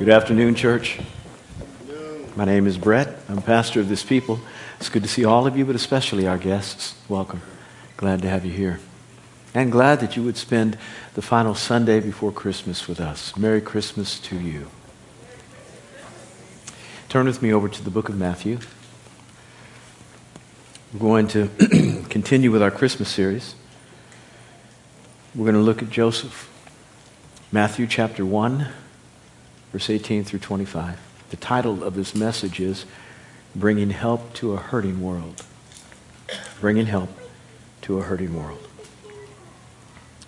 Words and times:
Good 0.00 0.08
afternoon, 0.08 0.54
church. 0.54 0.98
My 2.34 2.46
name 2.46 2.66
is 2.66 2.78
Brett. 2.78 3.18
I'm 3.28 3.42
pastor 3.42 3.80
of 3.80 3.90
this 3.90 4.02
people. 4.02 4.40
It's 4.78 4.88
good 4.88 5.02
to 5.02 5.08
see 5.10 5.26
all 5.26 5.46
of 5.46 5.58
you, 5.58 5.66
but 5.66 5.76
especially 5.76 6.26
our 6.26 6.38
guests. 6.38 6.94
Welcome. 7.06 7.42
Glad 7.98 8.22
to 8.22 8.28
have 8.30 8.46
you 8.46 8.50
here. 8.50 8.80
And 9.52 9.70
glad 9.70 10.00
that 10.00 10.16
you 10.16 10.22
would 10.22 10.38
spend 10.38 10.78
the 11.12 11.20
final 11.20 11.54
Sunday 11.54 12.00
before 12.00 12.32
Christmas 12.32 12.88
with 12.88 12.98
us. 12.98 13.36
Merry 13.36 13.60
Christmas 13.60 14.18
to 14.20 14.40
you. 14.40 14.70
Turn 17.10 17.26
with 17.26 17.42
me 17.42 17.52
over 17.52 17.68
to 17.68 17.84
the 17.84 17.90
book 17.90 18.08
of 18.08 18.16
Matthew. 18.16 18.58
We're 20.94 21.00
going 21.00 21.28
to 21.28 21.48
continue 22.08 22.50
with 22.50 22.62
our 22.62 22.70
Christmas 22.70 23.10
series. 23.10 23.54
We're 25.34 25.44
going 25.44 25.56
to 25.56 25.60
look 25.60 25.82
at 25.82 25.90
Joseph. 25.90 26.50
Matthew 27.52 27.86
chapter 27.86 28.24
1, 28.24 28.66
verse 29.72 29.90
18 29.90 30.24
through 30.24 30.40
25. 30.40 30.98
The 31.30 31.36
title 31.36 31.84
of 31.84 31.94
this 31.94 32.14
message 32.14 32.60
is 32.60 32.86
Bringing 33.54 33.90
Help 33.90 34.32
to 34.34 34.54
a 34.54 34.56
Hurting 34.56 35.00
World. 35.00 35.44
Bringing 36.60 36.86
Help 36.86 37.10
to 37.82 37.98
a 37.98 38.02
Hurting 38.02 38.36
World. 38.36 38.66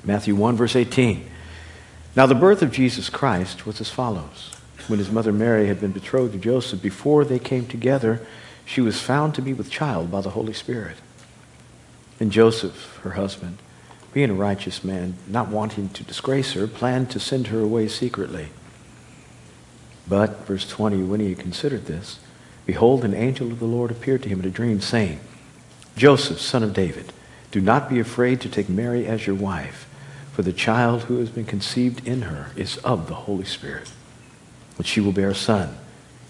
Matthew 0.05 0.34
1, 0.34 0.56
verse 0.56 0.77
18. 0.77 1.28
Now, 2.14 2.27
the 2.27 2.34
birth 2.34 2.62
of 2.62 2.73
Jesus 2.73 3.09
Christ 3.09 3.66
was 3.66 3.80
as 3.80 3.91
follows. 3.91 4.50
When 4.88 4.98
his 4.98 5.10
mother 5.10 5.33
Mary 5.33 5.69
had 5.69 5.80
been 5.80 5.92
betrothed 5.92 6.33
to 6.33 6.38
Joseph, 6.38 6.83
before 6.83 7.24
they 7.24 7.38
came 7.38 7.66
together, 7.66 8.24
she 8.64 8.80
was 8.80 9.00
found 9.00 9.34
to 9.34 9.42
be 9.42 9.52
with 9.52 9.70
child 9.70 10.11
by 10.11 10.20
the 10.20 10.30
Holy 10.30 10.52
Spirit. 10.52 10.97
And 12.20 12.30
Joseph, 12.30 12.98
her 13.02 13.12
husband, 13.12 13.59
being 14.12 14.30
a 14.30 14.34
righteous 14.34 14.84
man, 14.84 15.14
not 15.27 15.48
wanting 15.48 15.88
to 15.91 16.05
disgrace 16.05 16.52
her, 16.52 16.66
planned 16.66 17.11
to 17.11 17.20
send 17.20 17.48
her 17.48 17.61
away 17.61 17.88
secretly. 17.88 18.48
But, 20.09 20.47
verse 20.47 20.69
20, 20.69 21.02
when 21.02 21.20
he 21.20 21.30
had 21.30 21.38
considered 21.38 21.87
this, 21.87 22.19
behold, 22.66 23.05
an 23.05 23.14
angel 23.14 23.50
of 23.50 23.61
the 23.61 23.67
Lord 23.67 23.91
appeared 23.91 24.22
to 24.25 24.28
him 24.28 24.41
in 24.41 24.47
a 24.47 24.50
dream, 24.50 24.81
saying, 24.81 25.20
Joseph, 25.97 26.41
son 26.41 26.62
of 26.62 26.72
David, 26.72 27.12
do 27.50 27.61
not 27.61 27.89
be 27.89 28.00
afraid 28.00 28.41
to 28.41 28.48
take 28.48 28.69
Mary 28.69 29.06
as 29.06 29.27
your 29.27 29.36
wife, 29.36 29.89
for 30.33 30.42
the 30.42 30.53
child 30.53 31.03
who 31.03 31.19
has 31.19 31.28
been 31.28 31.45
conceived 31.45 32.06
in 32.06 32.23
her 32.23 32.50
is 32.56 32.78
of 32.78 33.08
the 33.08 33.14
Holy 33.14 33.45
Spirit. 33.45 33.92
But 34.77 34.86
she 34.86 35.00
will 35.00 35.12
bear 35.12 35.30
a 35.30 35.34
son, 35.34 35.77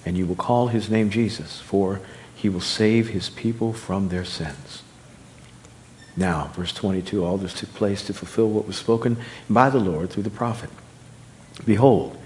and 0.04 0.18
you 0.18 0.26
will 0.26 0.34
call 0.34 0.68
his 0.68 0.90
name 0.90 1.10
Jesus, 1.10 1.60
for 1.60 2.00
he 2.34 2.48
will 2.48 2.60
save 2.60 3.10
his 3.10 3.30
people 3.30 3.72
from 3.72 4.08
their 4.08 4.24
sins. 4.24 4.82
Now, 6.16 6.50
verse 6.54 6.72
22, 6.72 7.24
all 7.24 7.38
this 7.38 7.54
took 7.54 7.72
place 7.72 8.04
to 8.06 8.12
fulfill 8.12 8.48
what 8.48 8.66
was 8.66 8.76
spoken 8.76 9.16
by 9.48 9.70
the 9.70 9.78
Lord 9.78 10.10
through 10.10 10.24
the 10.24 10.30
prophet. 10.30 10.70
Behold, 11.64 12.18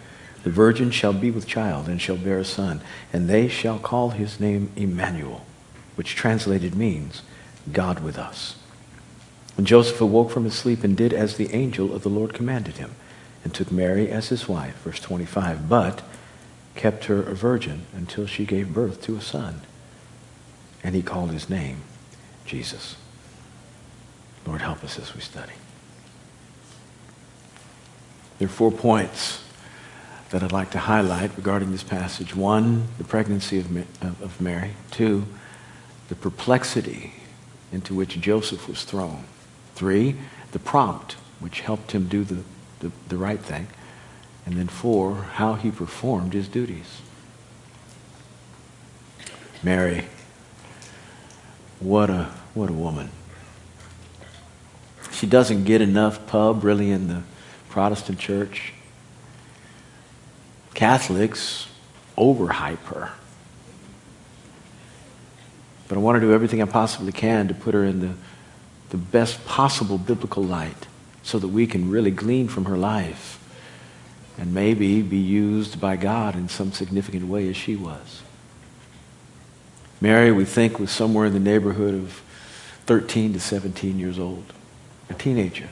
the 0.47 0.53
virgin 0.53 0.93
shall 0.93 1.13
be 1.13 1.29
with 1.29 1.45
child 1.45 1.89
and 1.89 2.01
shall 2.01 2.17
bear 2.17 2.39
a 2.39 2.45
son, 2.45 2.81
and 3.13 3.29
they 3.29 3.49
shall 3.49 3.81
call 3.81 4.11
his 4.11 4.39
name 4.39 4.71
Emmanuel, 4.77 5.45
which 5.97 6.15
translated 6.15 6.77
means 6.77 7.23
God 7.73 7.99
with 7.99 8.17
us. 8.17 8.55
And 9.57 9.67
Joseph 9.67 10.01
awoke 10.01 10.31
from 10.31 10.45
his 10.45 10.55
sleep 10.55 10.85
and 10.85 10.97
did 10.97 11.13
as 11.13 11.37
the 11.37 11.53
angel 11.53 11.93
of 11.93 12.05
the 12.05 12.09
Lord 12.09 12.33
commanded 12.33 12.77
him, 12.77 12.95
and 13.43 13.53
took 13.53 13.73
Mary 13.73 14.09
as 14.09 14.29
his 14.29 14.47
wife, 14.47 14.77
verse 14.85 15.01
25, 15.01 15.69
but 15.69 16.03
kept 16.77 17.07
her 17.07 17.25
a 17.25 17.35
virgin 17.35 17.85
until 17.93 18.29
she 18.29 18.45
gave 18.45 18.73
birth 18.73 19.03
to 19.03 19.17
a 19.17 19.21
son. 19.21 19.63
And 20.85 20.95
he 20.95 21.03
called 21.03 21.33
his 21.33 21.51
name 21.51 21.79
Jesus. 22.45 22.95
Lord, 24.47 24.61
help 24.61 24.85
us 24.85 24.97
as 24.97 25.13
we 25.13 25.21
study. 25.21 25.55
There 28.39 28.47
are 28.47 28.49
four 28.49 28.71
points 28.71 29.43
that 30.31 30.43
I'd 30.43 30.53
like 30.53 30.71
to 30.73 30.79
highlight 30.79 31.37
regarding 31.37 31.71
this 31.73 31.83
passage. 31.83 32.35
One, 32.35 32.89
the 32.99 33.05
pregnancy 33.05 33.59
of, 33.59 34.23
of 34.23 34.41
Mary. 34.41 34.73
Two, 34.91 35.27
the 36.09 36.15
perplexity 36.15 37.13
into 37.73 37.95
which 37.95 38.21
Joseph 38.21 38.69
was 38.69 38.85
thrown. 38.85 39.25
Three, 39.75 40.17
the 40.53 40.59
prompt 40.59 41.17
which 41.39 41.61
helped 41.61 41.93
him 41.93 42.09
do 42.09 42.25
the, 42.25 42.43
the, 42.81 42.91
the 43.09 43.17
right 43.17 43.41
thing. 43.41 43.69
And 44.45 44.57
then 44.57 44.69
four, 44.69 45.15
how 45.15 45.55
he 45.55 45.71
performed 45.71 46.33
his 46.33 46.49
duties. 46.49 47.01
Mary, 49.63 50.05
what 51.81 52.11
a, 52.11 52.31
what 52.55 52.71
a 52.71 52.73
woman. 52.73 53.11
She 55.13 55.27
doesn't 55.27 55.65
get 55.65 55.81
enough 55.81 56.27
pub 56.27 56.63
really 56.63 56.91
in 56.91 57.09
the 57.09 57.23
Protestant 57.69 58.19
church. 58.19 58.73
Catholics 60.77 61.69
overhype 62.19 62.85
her. 62.89 63.11
But 65.89 65.97
I 65.97 66.01
want 66.03 66.17
to 66.17 66.21
do 66.21 66.35
everything 66.35 66.61
I 66.61 66.67
possibly 66.67 67.13
can 67.13 67.49
to 67.49 67.55
put 67.55 67.73
her 67.73 67.83
in 67.83 68.01
the, 68.01 68.13
the 68.91 68.99
best 68.99 69.43
possible 69.47 69.97
biblical 69.97 70.43
light 70.43 70.87
so 71.23 71.39
that 71.39 71.49
we 71.49 71.67
can 71.67 71.89
really 71.89 72.11
glean 72.11 72.47
from 72.47 72.67
her 72.67 72.77
life 72.77 73.43
and 74.37 74.53
maybe 74.53 75.01
be 75.01 75.17
used 75.17 75.81
by 75.81 75.97
God 75.97 76.37
in 76.37 76.51
some 76.51 76.73
significant 76.73 77.27
way 77.27 77.49
as 77.49 77.57
she 77.57 77.75
was. 77.75 78.21
Mary, 80.03 80.31
we 80.31 80.45
think, 80.45 80.79
was 80.79 80.91
somewhere 80.91 81.25
in 81.25 81.33
the 81.33 81.41
neighborhood 81.41 81.95
of 81.95 82.23
13 82.85 83.33
to 83.33 83.41
17 83.41 83.99
years 83.99 84.19
old, 84.19 84.53
a 85.09 85.15
teenager. 85.15 85.71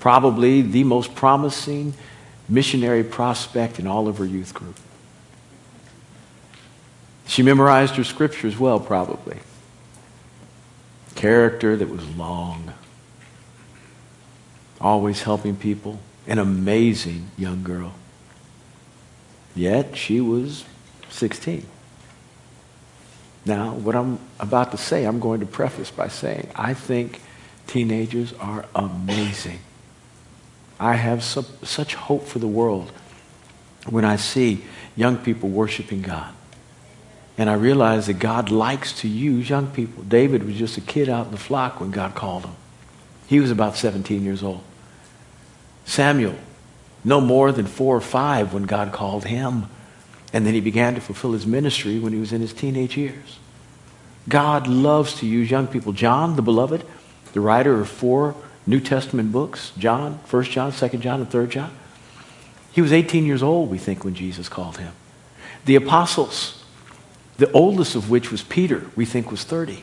Probably 0.00 0.60
the 0.60 0.84
most 0.84 1.14
promising 1.14 1.94
missionary 2.48 3.04
prospect 3.04 3.78
in 3.78 3.86
all 3.86 4.08
of 4.08 4.18
her 4.18 4.24
youth 4.24 4.54
group. 4.54 4.78
She 7.26 7.42
memorized 7.42 7.96
her 7.96 8.04
scriptures 8.04 8.58
well, 8.58 8.78
probably. 8.78 9.38
Character 11.14 11.76
that 11.76 11.88
was 11.88 12.06
long, 12.16 12.72
always 14.80 15.22
helping 15.22 15.56
people, 15.56 15.98
an 16.26 16.38
amazing 16.38 17.30
young 17.36 17.62
girl. 17.62 17.94
Yet 19.54 19.96
she 19.96 20.20
was 20.20 20.64
16. 21.08 21.66
Now, 23.46 23.72
what 23.72 23.94
I'm 23.94 24.18
about 24.38 24.72
to 24.72 24.76
say, 24.76 25.04
I'm 25.04 25.20
going 25.20 25.40
to 25.40 25.46
preface 25.46 25.90
by 25.90 26.08
saying 26.08 26.50
I 26.54 26.74
think 26.74 27.20
teenagers 27.66 28.32
are 28.34 28.66
amazing. 28.74 29.60
I 30.78 30.94
have 30.94 31.22
such 31.22 31.94
hope 31.94 32.26
for 32.26 32.38
the 32.38 32.46
world 32.46 32.92
when 33.88 34.04
I 34.04 34.16
see 34.16 34.64
young 34.94 35.16
people 35.16 35.48
worshiping 35.48 36.02
God. 36.02 36.32
And 37.38 37.50
I 37.50 37.54
realize 37.54 38.06
that 38.06 38.18
God 38.18 38.50
likes 38.50 38.98
to 39.00 39.08
use 39.08 39.48
young 39.48 39.68
people. 39.68 40.02
David 40.02 40.44
was 40.44 40.56
just 40.56 40.78
a 40.78 40.80
kid 40.80 41.08
out 41.08 41.26
in 41.26 41.32
the 41.32 41.38
flock 41.38 41.80
when 41.80 41.90
God 41.90 42.14
called 42.14 42.44
him. 42.44 42.54
He 43.26 43.40
was 43.40 43.50
about 43.50 43.76
17 43.76 44.22
years 44.22 44.42
old. 44.42 44.62
Samuel, 45.84 46.34
no 47.04 47.20
more 47.20 47.52
than 47.52 47.66
four 47.66 47.96
or 47.96 48.00
five 48.00 48.54
when 48.54 48.64
God 48.64 48.92
called 48.92 49.24
him. 49.24 49.66
And 50.32 50.46
then 50.46 50.54
he 50.54 50.60
began 50.60 50.94
to 50.94 51.00
fulfill 51.00 51.32
his 51.32 51.46
ministry 51.46 51.98
when 51.98 52.12
he 52.12 52.18
was 52.18 52.32
in 52.32 52.40
his 52.40 52.52
teenage 52.52 52.96
years. 52.96 53.38
God 54.28 54.66
loves 54.66 55.14
to 55.20 55.26
use 55.26 55.50
young 55.50 55.66
people. 55.66 55.92
John, 55.92 56.36
the 56.36 56.42
beloved, 56.42 56.84
the 57.32 57.40
writer 57.40 57.80
of 57.80 57.88
four 57.88 58.34
New 58.66 58.80
Testament 58.80 59.30
books, 59.32 59.72
John, 59.78 60.14
1 60.28 60.44
John, 60.44 60.72
2 60.72 60.88
John, 60.98 61.20
and 61.20 61.30
3 61.30 61.46
John. 61.46 61.76
He 62.72 62.82
was 62.82 62.92
18 62.92 63.24
years 63.24 63.42
old, 63.42 63.70
we 63.70 63.78
think, 63.78 64.04
when 64.04 64.14
Jesus 64.14 64.48
called 64.48 64.78
him. 64.78 64.92
The 65.64 65.76
apostles, 65.76 66.64
the 67.38 67.50
oldest 67.52 67.94
of 67.94 68.10
which 68.10 68.30
was 68.30 68.42
Peter, 68.42 68.86
we 68.96 69.04
think 69.04 69.30
was 69.30 69.44
30. 69.44 69.82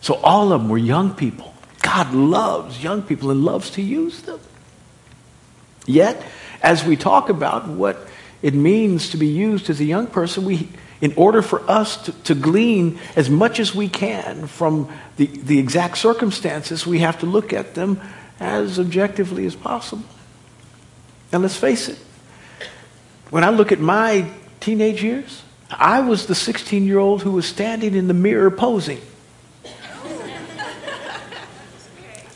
So 0.00 0.14
all 0.16 0.52
of 0.52 0.60
them 0.60 0.68
were 0.68 0.78
young 0.78 1.14
people. 1.14 1.54
God 1.80 2.12
loves 2.12 2.82
young 2.82 3.02
people 3.02 3.30
and 3.30 3.44
loves 3.44 3.70
to 3.70 3.82
use 3.82 4.22
them. 4.22 4.40
Yet, 5.86 6.22
as 6.62 6.84
we 6.84 6.96
talk 6.96 7.28
about 7.28 7.68
what 7.68 7.98
it 8.42 8.54
means 8.54 9.10
to 9.10 9.16
be 9.16 9.28
used 9.28 9.70
as 9.70 9.80
a 9.80 9.84
young 9.84 10.06
person, 10.06 10.44
we, 10.44 10.68
in 11.02 11.12
order 11.16 11.42
for 11.42 11.68
us 11.68 11.96
to, 12.04 12.12
to 12.22 12.34
glean 12.34 12.98
as 13.16 13.28
much 13.28 13.58
as 13.58 13.74
we 13.74 13.88
can 13.88 14.46
from 14.46 14.90
the, 15.16 15.26
the 15.26 15.58
exact 15.58 15.98
circumstances, 15.98 16.86
we 16.86 17.00
have 17.00 17.18
to 17.18 17.26
look 17.26 17.52
at 17.52 17.74
them 17.74 18.00
as 18.38 18.78
objectively 18.78 19.44
as 19.44 19.56
possible. 19.56 20.04
And 21.32 21.42
let's 21.42 21.56
face 21.56 21.88
it, 21.88 21.98
when 23.30 23.42
I 23.42 23.50
look 23.50 23.72
at 23.72 23.80
my 23.80 24.30
teenage 24.60 25.02
years, 25.02 25.42
I 25.70 26.00
was 26.00 26.26
the 26.26 26.36
16 26.36 26.86
year 26.86 27.00
old 27.00 27.22
who 27.22 27.32
was 27.32 27.46
standing 27.46 27.96
in 27.96 28.06
the 28.06 28.14
mirror 28.14 28.50
posing. 28.50 29.00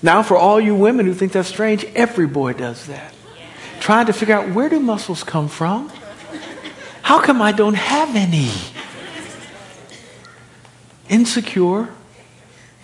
now, 0.02 0.24
for 0.24 0.36
all 0.36 0.60
you 0.60 0.74
women 0.74 1.06
who 1.06 1.14
think 1.14 1.30
that's 1.30 1.48
strange, 1.48 1.84
every 1.94 2.26
boy 2.26 2.54
does 2.54 2.86
that. 2.86 3.14
Trying 3.78 4.06
to 4.06 4.12
figure 4.12 4.34
out 4.34 4.52
where 4.52 4.68
do 4.68 4.80
muscles 4.80 5.22
come 5.22 5.48
from? 5.48 5.92
How 7.06 7.20
come 7.20 7.40
I 7.40 7.52
don't 7.52 7.76
have 7.76 8.16
any? 8.16 8.50
Insecure, 11.08 11.88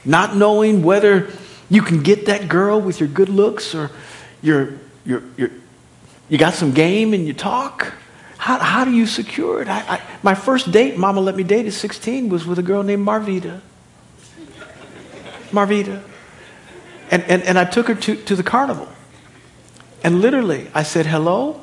not 0.05 0.37
knowing 0.37 0.85
whether 0.85 1.29
you 1.69 1.83
can 1.83 2.05
get 2.05 2.27
that 2.27 2.49
girl 2.49 2.81
with 2.81 3.01
your 3.01 3.09
good 3.09 3.29
looks 3.29 3.75
or 3.75 3.91
you're, 4.41 4.79
you're, 5.05 5.25
you're, 5.37 5.51
you 6.29 6.39
got 6.39 6.55
some 6.55 6.71
game 6.71 7.15
and 7.15 7.27
you 7.27 7.33
talk. 7.33 7.95
How, 8.39 8.61
how 8.61 8.85
do 8.85 8.93
you 8.93 9.07
secure 9.07 9.61
it? 9.61 9.67
I, 9.67 9.97
I, 9.97 10.01
my 10.23 10.37
first 10.37 10.71
date, 10.71 10.97
Mama 10.97 11.21
let 11.21 11.35
me 11.35 11.43
date 11.43 11.67
at 11.67 11.73
16, 11.73 12.29
was 12.29 12.47
with 12.47 12.61
a 12.61 12.63
girl 12.63 12.85
named 12.85 13.05
Marvita. 13.05 13.61
Marvita. 15.51 16.01
And, 17.11 17.25
and, 17.25 17.43
and 17.43 17.59
I 17.59 17.65
took 17.65 17.89
her 17.89 17.97
to, 17.97 18.15
to 18.15 18.37
the 18.37 18.45
carnival. 18.45 18.89
And 20.05 20.21
literally, 20.21 20.71
I 20.75 20.85
said, 20.85 21.07
hello? 21.07 21.61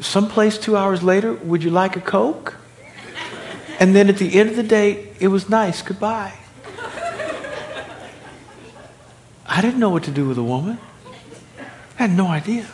Someplace 0.00 0.58
two 0.58 0.76
hours 0.76 1.02
later, 1.02 1.32
would 1.32 1.62
you 1.62 1.70
like 1.70 1.96
a 1.96 2.00
Coke? 2.00 2.56
And 3.78 3.94
then 3.94 4.08
at 4.08 4.18
the 4.18 4.38
end 4.38 4.50
of 4.50 4.56
the 4.56 4.62
day, 4.62 5.08
it 5.20 5.28
was 5.28 5.48
nice. 5.48 5.82
Goodbye. 5.82 6.34
I 9.46 9.60
didn't 9.60 9.78
know 9.78 9.90
what 9.90 10.04
to 10.04 10.10
do 10.10 10.28
with 10.28 10.38
a 10.38 10.42
woman. 10.42 10.78
I 11.58 12.02
had 12.02 12.10
no 12.10 12.26
idea. 12.26 12.66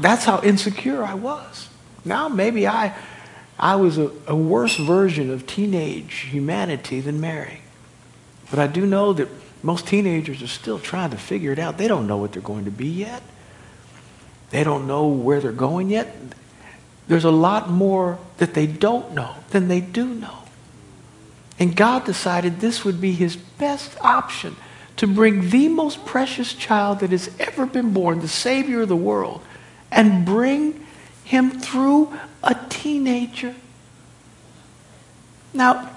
That's 0.00 0.24
how 0.24 0.42
insecure 0.42 1.02
I 1.04 1.14
was. 1.14 1.68
Now 2.04 2.28
maybe 2.28 2.66
I, 2.66 2.94
I 3.58 3.76
was 3.76 3.96
a, 3.98 4.10
a 4.26 4.34
worse 4.34 4.76
version 4.76 5.30
of 5.30 5.46
teenage 5.46 6.28
humanity 6.30 7.00
than 7.00 7.20
Mary. 7.20 7.60
But 8.50 8.58
I 8.58 8.66
do 8.66 8.86
know 8.86 9.12
that 9.14 9.28
most 9.62 9.86
teenagers 9.86 10.42
are 10.42 10.48
still 10.48 10.78
trying 10.78 11.10
to 11.10 11.16
figure 11.16 11.52
it 11.52 11.58
out. 11.58 11.78
They 11.78 11.88
don't 11.88 12.06
know 12.06 12.16
what 12.16 12.32
they're 12.32 12.42
going 12.42 12.64
to 12.66 12.70
be 12.70 12.88
yet. 12.88 13.22
They 14.50 14.62
don't 14.62 14.86
know 14.86 15.06
where 15.08 15.40
they're 15.40 15.52
going 15.52 15.90
yet. 15.90 16.14
There's 17.08 17.24
a 17.24 17.30
lot 17.30 17.70
more 17.70 18.18
that 18.38 18.54
they 18.54 18.66
don't 18.66 19.12
know 19.14 19.34
than 19.50 19.68
they 19.68 19.80
do 19.80 20.06
know. 20.06 20.38
And 21.58 21.74
God 21.74 22.04
decided 22.04 22.60
this 22.60 22.84
would 22.84 23.00
be 23.00 23.12
his 23.12 23.36
best 23.36 23.96
option 24.00 24.56
to 24.96 25.06
bring 25.06 25.50
the 25.50 25.68
most 25.68 26.04
precious 26.04 26.52
child 26.54 27.00
that 27.00 27.10
has 27.10 27.30
ever 27.38 27.66
been 27.66 27.92
born, 27.92 28.20
the 28.20 28.28
Savior 28.28 28.82
of 28.82 28.88
the 28.88 28.96
world, 28.96 29.40
and 29.90 30.24
bring 30.24 30.84
him 31.24 31.50
through 31.50 32.12
a 32.42 32.54
teenager. 32.68 33.54
Now, 35.52 35.90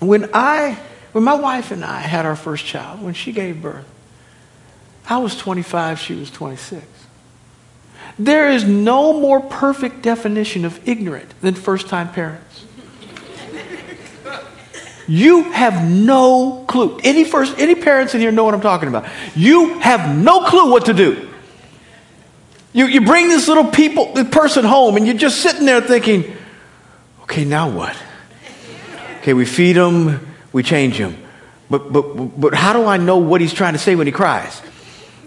when 0.00 0.30
I, 0.32 0.78
when 1.12 1.24
my 1.24 1.34
wife 1.34 1.70
and 1.70 1.84
I 1.84 2.00
had 2.00 2.26
our 2.26 2.36
first 2.36 2.64
child, 2.64 3.02
when 3.02 3.14
she 3.14 3.32
gave 3.32 3.60
birth, 3.60 3.88
I 5.08 5.18
was 5.18 5.36
25, 5.36 5.98
she 5.98 6.14
was 6.14 6.30
26. 6.30 6.86
There 8.18 8.48
is 8.50 8.64
no 8.64 9.18
more 9.18 9.40
perfect 9.40 10.02
definition 10.02 10.64
of 10.64 10.88
ignorant 10.88 11.34
than 11.40 11.54
first 11.54 11.88
time 11.88 12.12
parents. 12.12 12.64
You 15.06 15.42
have 15.52 15.88
no 15.90 16.64
clue. 16.66 16.98
Any 17.04 17.24
first 17.24 17.58
any 17.58 17.74
parents 17.74 18.14
in 18.14 18.20
here 18.20 18.32
know 18.32 18.44
what 18.44 18.54
I'm 18.54 18.60
talking 18.60 18.88
about. 18.88 19.06
You 19.36 19.78
have 19.80 20.16
no 20.16 20.44
clue 20.44 20.70
what 20.70 20.86
to 20.86 20.94
do. 20.94 21.28
You, 22.72 22.86
you 22.86 23.02
bring 23.02 23.28
this 23.28 23.46
little 23.46 23.66
people, 23.66 24.14
this 24.14 24.28
person 24.28 24.64
home, 24.64 24.96
and 24.96 25.06
you're 25.06 25.16
just 25.16 25.40
sitting 25.40 25.64
there 25.64 25.80
thinking, 25.80 26.36
okay, 27.22 27.44
now 27.44 27.70
what? 27.70 27.96
Okay, 29.20 29.32
we 29.32 29.44
feed 29.44 29.76
him, 29.76 30.26
we 30.52 30.64
change 30.64 30.96
him. 30.96 31.16
But, 31.70 31.92
but, 31.92 32.02
but 32.40 32.54
how 32.54 32.72
do 32.72 32.84
I 32.84 32.96
know 32.96 33.18
what 33.18 33.40
he's 33.40 33.54
trying 33.54 33.74
to 33.74 33.78
say 33.78 33.94
when 33.94 34.08
he 34.08 34.12
cries? 34.12 34.60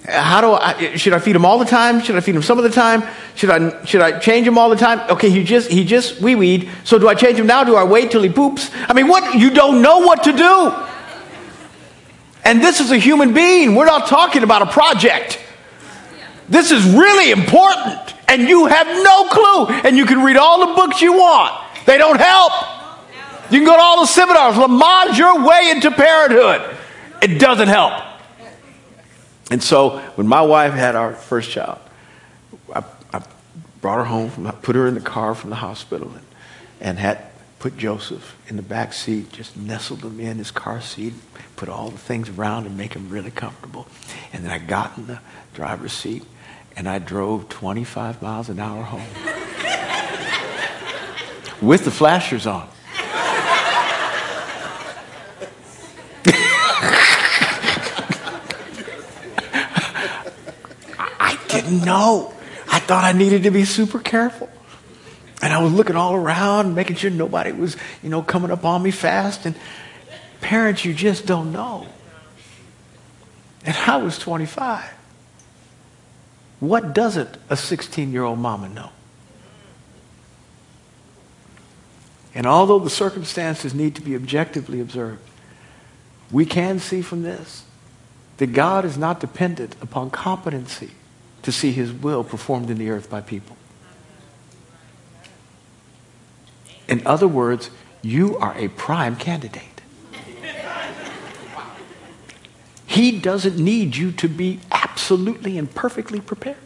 How 0.07 0.39
do 0.39 0.53
I, 0.53 0.95
should 0.95 1.11
I 1.11 1.19
feed 1.19 1.35
him 1.35 1.43
all 1.43 1.59
the 1.59 1.65
time? 1.65 2.01
Should 2.01 2.15
I 2.15 2.21
feed 2.21 2.33
him 2.33 2.41
some 2.41 2.57
of 2.57 2.63
the 2.63 2.69
time? 2.69 3.03
Should 3.35 3.49
I, 3.49 3.83
should 3.83 4.01
I 4.01 4.19
change 4.19 4.47
him 4.47 4.57
all 4.57 4.69
the 4.69 4.77
time? 4.77 5.01
Okay, 5.09 5.29
he 5.29 5.43
just, 5.43 5.69
he 5.69 5.83
just 5.83 6.21
wee 6.21 6.35
weed. 6.35 6.69
So 6.85 6.97
do 6.97 7.09
I 7.09 7.13
change 7.13 7.37
him 7.37 7.47
now? 7.47 7.65
Do 7.65 7.75
I 7.75 7.83
wait 7.83 8.11
till 8.11 8.23
he 8.23 8.29
poops? 8.29 8.71
I 8.87 8.93
mean, 8.93 9.09
what? 9.09 9.37
You 9.37 9.49
don't 9.49 9.81
know 9.81 9.99
what 9.99 10.23
to 10.23 10.31
do. 10.31 10.73
And 12.45 12.61
this 12.61 12.79
is 12.79 12.91
a 12.91 12.97
human 12.97 13.33
being. 13.33 13.75
We're 13.75 13.85
not 13.85 14.07
talking 14.07 14.43
about 14.43 14.61
a 14.61 14.67
project. 14.67 15.41
This 16.47 16.71
is 16.71 16.85
really 16.85 17.31
important. 17.31 18.15
And 18.29 18.47
you 18.47 18.67
have 18.67 18.87
no 18.87 19.27
clue. 19.27 19.67
And 19.83 19.97
you 19.97 20.05
can 20.05 20.23
read 20.23 20.37
all 20.37 20.67
the 20.67 20.73
books 20.73 21.01
you 21.01 21.11
want. 21.11 21.53
They 21.85 21.97
don't 21.97 22.19
help. 22.19 22.53
You 23.51 23.59
can 23.59 23.65
go 23.65 23.75
to 23.75 23.81
all 23.81 23.99
the 23.99 24.07
seminars. 24.07 24.55
Lamaze 24.55 25.17
your 25.17 25.45
way 25.45 25.71
into 25.71 25.91
parenthood. 25.91 26.77
It 27.21 27.39
doesn't 27.39 27.67
help. 27.67 27.93
And 29.49 29.63
so 29.63 29.99
when 30.15 30.27
my 30.27 30.41
wife 30.41 30.73
had 30.73 30.95
our 30.95 31.13
first 31.13 31.49
child, 31.49 31.79
I, 32.73 32.83
I 33.13 33.23
brought 33.81 33.99
her 33.99 34.05
home, 34.05 34.29
from, 34.29 34.47
I 34.47 34.51
put 34.51 34.75
her 34.75 34.87
in 34.87 34.93
the 34.93 35.01
car 35.01 35.35
from 35.35 35.49
the 35.49 35.57
hospital 35.57 36.11
and, 36.11 36.25
and 36.81 36.99
had 36.99 37.19
put 37.59 37.77
Joseph 37.77 38.37
in 38.47 38.55
the 38.55 38.61
back 38.61 38.93
seat, 38.93 39.31
just 39.31 39.57
nestled 39.57 40.03
him 40.03 40.19
in 40.19 40.37
his 40.37 40.51
car 40.51 40.81
seat, 40.81 41.13
put 41.55 41.69
all 41.69 41.89
the 41.89 41.97
things 41.97 42.29
around 42.29 42.65
and 42.65 42.77
make 42.77 42.93
him 42.93 43.09
really 43.09 43.31
comfortable. 43.31 43.87
And 44.33 44.43
then 44.43 44.51
I 44.51 44.59
got 44.59 44.97
in 44.97 45.07
the 45.07 45.19
driver's 45.53 45.93
seat 45.93 46.23
and 46.75 46.87
I 46.87 46.99
drove 46.99 47.49
25 47.49 48.21
miles 48.21 48.49
an 48.49 48.59
hour 48.59 48.83
home 48.83 49.01
with 51.67 51.85
the 51.85 51.91
flashers 51.91 52.45
on. 52.45 52.69
Didn't 61.67 61.85
know. 61.85 62.33
I 62.69 62.79
thought 62.79 63.03
I 63.03 63.11
needed 63.11 63.43
to 63.43 63.51
be 63.51 63.65
super 63.65 63.99
careful. 63.99 64.49
And 65.41 65.53
I 65.53 65.61
was 65.61 65.71
looking 65.71 65.95
all 65.95 66.15
around, 66.15 66.73
making 66.75 66.95
sure 66.95 67.11
nobody 67.11 67.51
was, 67.51 67.77
you 68.01 68.09
know, 68.09 68.21
coming 68.23 68.51
up 68.51 68.65
on 68.65 68.81
me 68.81 68.91
fast. 68.91 69.45
And 69.45 69.55
parents, 70.41 70.83
you 70.83 70.93
just 70.93 71.25
don't 71.25 71.51
know. 71.51 71.87
And 73.63 73.75
I 73.85 73.97
was 73.97 74.17
25. 74.17 74.83
What 76.59 76.93
doesn't 76.93 77.37
a 77.49 77.57
16 77.57 78.11
year 78.11 78.23
old 78.23 78.39
mama 78.39 78.69
know? 78.69 78.89
And 82.33 82.45
although 82.45 82.79
the 82.79 82.89
circumstances 82.89 83.73
need 83.73 83.95
to 83.95 84.01
be 84.01 84.15
objectively 84.15 84.79
observed, 84.79 85.21
we 86.31 86.45
can 86.45 86.79
see 86.79 87.01
from 87.01 87.23
this 87.23 87.63
that 88.37 88.53
God 88.53 88.85
is 88.85 88.97
not 88.97 89.19
dependent 89.19 89.75
upon 89.81 90.09
competency 90.09 90.91
to 91.47 91.51
see 91.53 91.71
his 91.71 91.93
will 91.93 92.25
performed 92.25 92.69
in 92.69 92.77
the 92.77 92.89
earth 92.89 93.09
by 93.09 93.21
people. 93.21 93.55
In 96.89 97.01
other 97.07 97.25
words, 97.25 97.69
you 98.01 98.37
are 98.37 98.53
a 98.57 98.67
prime 98.67 99.15
candidate. 99.15 99.63
He 102.85 103.17
doesn't 103.17 103.57
need 103.57 103.95
you 103.95 104.11
to 104.11 104.27
be 104.27 104.59
absolutely 104.73 105.57
and 105.57 105.73
perfectly 105.73 106.19
prepared. 106.19 106.57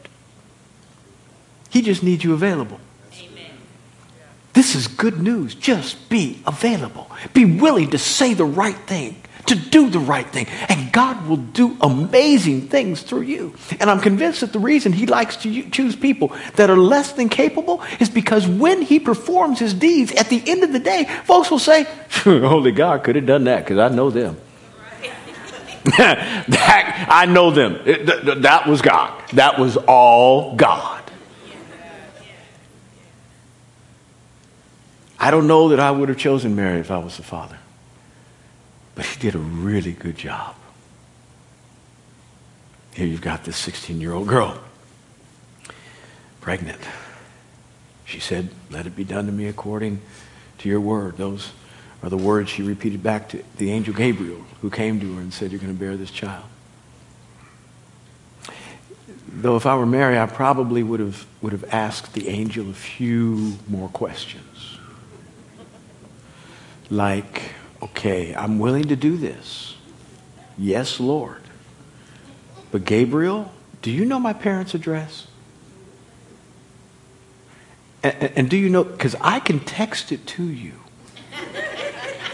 He 1.70 1.84
just 1.84 2.02
needs 2.02 2.24
you 2.24 2.34
available. 2.34 2.80
Amen. 3.14 3.52
This 4.54 4.74
is 4.74 4.88
good 4.88 5.22
news. 5.22 5.54
Just 5.54 6.10
be 6.10 6.42
available. 6.48 7.12
Be 7.36 7.46
willing 7.46 7.92
to 7.92 8.00
say 8.00 8.34
the 8.34 8.46
right 8.46 8.78
thing 8.88 9.22
to 9.52 9.70
do 9.70 9.90
the 9.90 10.00
right 10.00 10.28
thing. 10.28 10.48
And 10.70 10.92
God 10.94 11.28
will 11.28 11.38
do 11.38 11.76
amazing 11.82 12.70
things 12.70 13.02
through 13.02 13.22
you. 13.24 13.54
And 13.80 13.90
I'm 13.90 14.00
convinced 14.00 14.40
that 14.42 14.54
the 14.54 14.60
reason 14.60 14.94
He 14.94 15.06
likes 15.06 15.36
to 15.38 15.70
choose 15.70 15.96
people 15.96 16.34
that 16.56 16.70
are 16.70 16.78
less 16.78 17.12
than 17.12 17.28
capable 17.28 17.84
is 18.00 18.10
because 18.10 18.48
when 18.48 18.82
He 18.82 19.00
performs 19.00 19.60
His 19.60 19.74
deeds, 19.74 20.14
at 20.14 20.30
the 20.30 20.42
end 20.46 20.64
of 20.64 20.72
the 20.72 20.80
day, 20.80 21.06
folks 21.26 21.52
will 21.52 21.60
say, 21.60 21.84
Holy 22.24 22.72
God 22.72 23.04
could 23.04 23.16
have 23.18 23.26
done 23.26 23.44
that 23.44 23.66
because 23.66 23.78
I 23.78 23.94
know 23.94 24.10
them. 24.10 24.38
that, 25.98 27.08
I 27.10 27.26
know 27.26 27.50
them. 27.50 27.76
It, 27.86 28.06
th- 28.06 28.38
that 28.44 28.68
was 28.68 28.82
God. 28.82 29.20
That 29.34 29.58
was 29.58 29.78
all 29.78 30.56
God. 30.56 31.02
I 35.20 35.30
don't 35.30 35.48
know 35.48 35.70
that 35.70 35.80
I 35.80 35.92
would 35.92 36.10
have 36.10 36.18
chosen 36.18 36.56
Mary 36.56 36.80
if 36.80 36.90
I 36.90 37.00
was 37.00 37.18
the 37.18 37.24
father. 37.24 37.58
But 38.96 39.06
he 39.06 39.20
did 39.20 39.36
a 39.36 39.40
really 39.40 39.94
good 39.94 40.18
job. 40.18 40.56
Here 42.94 43.08
you've 43.08 43.22
got 43.22 43.46
this 43.46 43.56
16 43.58 44.02
year 44.02 44.14
old 44.14 44.28
girl, 44.28 44.60
pregnant. 46.42 46.82
She 48.06 48.20
said, 48.20 48.50
Let 48.70 48.86
it 48.86 48.96
be 48.96 49.06
done 49.06 49.26
to 49.28 49.32
me 49.32 49.48
according 49.48 50.02
to 50.60 50.70
your 50.70 50.82
word. 50.82 51.18
Those 51.18 51.52
are 52.04 52.10
the 52.10 52.18
words 52.18 52.50
she 52.50 52.64
repeated 52.64 53.02
back 53.02 53.30
to 53.30 53.44
the 53.58 53.72
angel 53.72 53.94
Gabriel, 53.94 54.46
who 54.62 54.70
came 54.70 55.00
to 55.00 55.16
her 55.16 55.22
and 55.22 55.34
said, 55.34 55.52
You're 55.52 55.62
going 55.62 55.74
to 55.74 55.80
bear 55.80 55.96
this 55.96 56.12
child. 56.12 56.44
Though 59.34 59.56
if 59.56 59.66
I 59.66 59.76
were 59.76 59.86
Mary, 59.86 60.20
I 60.20 60.26
probably 60.26 60.84
would 60.84 61.00
have, 61.00 61.26
would 61.42 61.54
have 61.54 61.64
asked 61.74 62.14
the 62.14 62.28
angel 62.28 62.70
a 62.70 62.74
few 62.74 63.58
more 63.70 63.88
questions. 63.88 64.78
Like, 66.90 67.54
okay, 67.82 68.36
I'm 68.36 68.60
willing 68.60 68.86
to 68.86 68.96
do 68.96 69.18
this. 69.18 69.76
Yes, 70.58 71.00
Lord. 71.00 71.42
But 72.72 72.86
Gabriel, 72.86 73.52
do 73.82 73.92
you 73.92 74.06
know 74.06 74.20
my 74.20 74.34
parents' 74.34 74.74
address? 74.74 75.28
And, 78.04 78.32
and, 78.36 78.50
do 78.50 78.58
you 78.58 78.70
know, 78.70 78.84
because 78.84 79.16
I 79.22 79.40
can 79.40 79.60
text 79.60 80.12
it 80.12 80.26
to 80.28 80.44
you. 80.44 80.74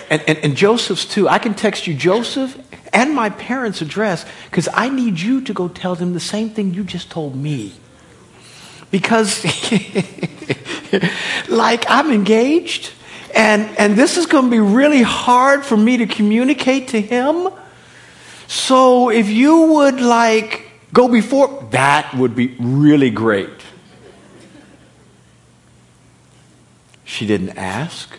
And, 0.10 0.24
and, 0.25 0.38
and, 0.38 0.56
Joseph's 0.56 1.04
too. 1.04 1.27
I 1.27 1.38
can 1.38 1.54
text 1.54 1.86
you 1.86 1.94
Joseph 1.94 2.58
and 2.94 3.13
my 3.13 3.30
parents' 3.30 3.82
address 3.82 4.25
because 4.46 4.70
I 4.74 4.88
need 4.88 5.20
you 5.20 5.42
to 5.42 5.54
go 5.54 5.68
tell 5.68 5.96
them 5.96 6.13
the 6.13 6.22
same 6.22 6.50
thing 6.50 6.74
you 6.74 6.86
just 6.86 7.12
told 7.12 7.36
me. 7.36 7.74
Because 8.89 9.44
like 11.50 11.84
I'm 11.89 12.12
engaged 12.12 12.94
and, 13.38 13.77
and 13.77 13.96
this 13.96 14.17
is 14.17 14.25
going 14.25 14.46
to 14.46 14.51
be 14.51 14.60
really 14.60 15.03
hard 15.03 15.63
for 15.63 15.77
me 15.77 15.98
to 15.98 16.08
communicate 16.08 16.88
to 16.89 17.00
him. 17.00 17.50
So 18.48 19.12
if 19.12 19.29
you 19.29 19.74
would 19.74 20.01
like 20.01 20.72
go 20.91 21.08
before, 21.08 21.67
that 21.70 22.12
would 22.15 22.36
be 22.36 22.56
really 22.60 23.12
great. 23.12 23.50
She 27.06 27.27
didn't 27.27 27.58
ask, 27.58 28.17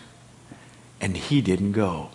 and 1.01 1.17
he 1.17 1.41
didn't 1.41 1.73
go. 1.73 2.11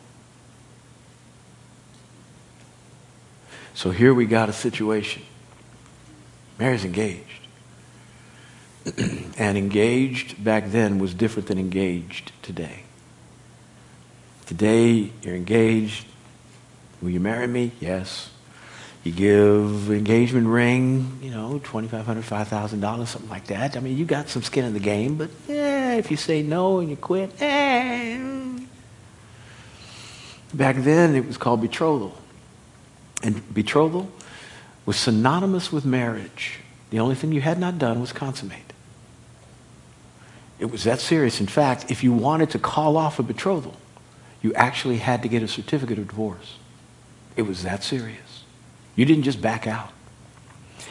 So 3.75 3.90
here 3.90 4.14
we 4.14 4.25
got 4.25 4.49
a 4.49 4.52
situation. 4.52 5.23
Mary's 6.58 6.87
engaged. 6.87 7.20
and 9.38 9.58
engaged 9.58 10.42
back 10.42 10.70
then 10.70 10.99
was 10.99 11.12
different 11.12 11.49
than 11.49 11.58
engaged 11.58 12.32
today. 12.40 12.84
Today, 14.46 15.10
you're 15.22 15.34
engaged. 15.34 16.04
Will 17.00 17.10
you 17.10 17.20
marry 17.20 17.46
me? 17.46 17.72
Yes. 17.80 18.30
You 19.02 19.12
give 19.12 19.90
engagement 19.90 20.46
ring, 20.46 21.18
you 21.22 21.30
know, 21.30 21.60
$2,500, 21.64 22.04
$5,000, 22.22 23.06
something 23.06 23.30
like 23.30 23.46
that. 23.48 23.76
I 23.76 23.80
mean, 23.80 23.96
you 23.96 24.04
got 24.04 24.28
some 24.28 24.42
skin 24.42 24.64
in 24.64 24.72
the 24.72 24.80
game, 24.80 25.16
but 25.16 25.30
eh, 25.48 25.96
if 25.96 26.10
you 26.10 26.16
say 26.16 26.42
no 26.42 26.78
and 26.78 26.88
you 26.88 26.96
quit, 26.96 27.30
eh. 27.40 28.18
Back 30.54 30.76
then, 30.76 31.14
it 31.14 31.26
was 31.26 31.36
called 31.36 31.60
betrothal. 31.60 32.16
And 33.22 33.54
betrothal 33.54 34.10
was 34.86 34.96
synonymous 34.96 35.72
with 35.72 35.84
marriage. 35.84 36.60
The 36.90 37.00
only 37.00 37.14
thing 37.14 37.32
you 37.32 37.40
had 37.40 37.58
not 37.58 37.78
done 37.78 38.00
was 38.00 38.12
consummate. 38.12 38.72
It 40.58 40.70
was 40.70 40.84
that 40.84 41.00
serious. 41.00 41.40
In 41.40 41.46
fact, 41.46 41.90
if 41.90 42.04
you 42.04 42.12
wanted 42.12 42.50
to 42.50 42.58
call 42.58 42.96
off 42.96 43.18
a 43.18 43.22
betrothal, 43.22 43.74
you 44.44 44.52
actually 44.52 44.98
had 44.98 45.22
to 45.22 45.28
get 45.28 45.42
a 45.42 45.48
certificate 45.48 45.98
of 45.98 46.06
divorce. 46.06 46.58
It 47.34 47.42
was 47.42 47.62
that 47.62 47.82
serious. 47.82 48.44
You 48.94 49.06
didn't 49.06 49.24
just 49.24 49.40
back 49.40 49.66
out. 49.66 49.90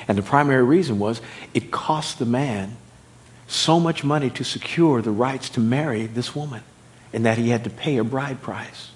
And 0.07 0.17
the 0.17 0.23
primary 0.23 0.63
reason 0.63 0.97
was 0.97 1.21
it 1.53 1.69
cost 1.69 2.17
the 2.17 2.25
man 2.25 2.77
so 3.45 3.79
much 3.79 4.03
money 4.03 4.31
to 4.31 4.43
secure 4.43 5.03
the 5.03 5.11
rights 5.11 5.49
to 5.49 5.59
marry 5.59 6.07
this 6.07 6.35
woman, 6.35 6.63
and 7.13 7.27
that 7.27 7.37
he 7.37 7.49
had 7.49 7.63
to 7.65 7.69
pay 7.69 7.97
a 7.97 8.03
bride 8.03 8.41
price. 8.41 8.89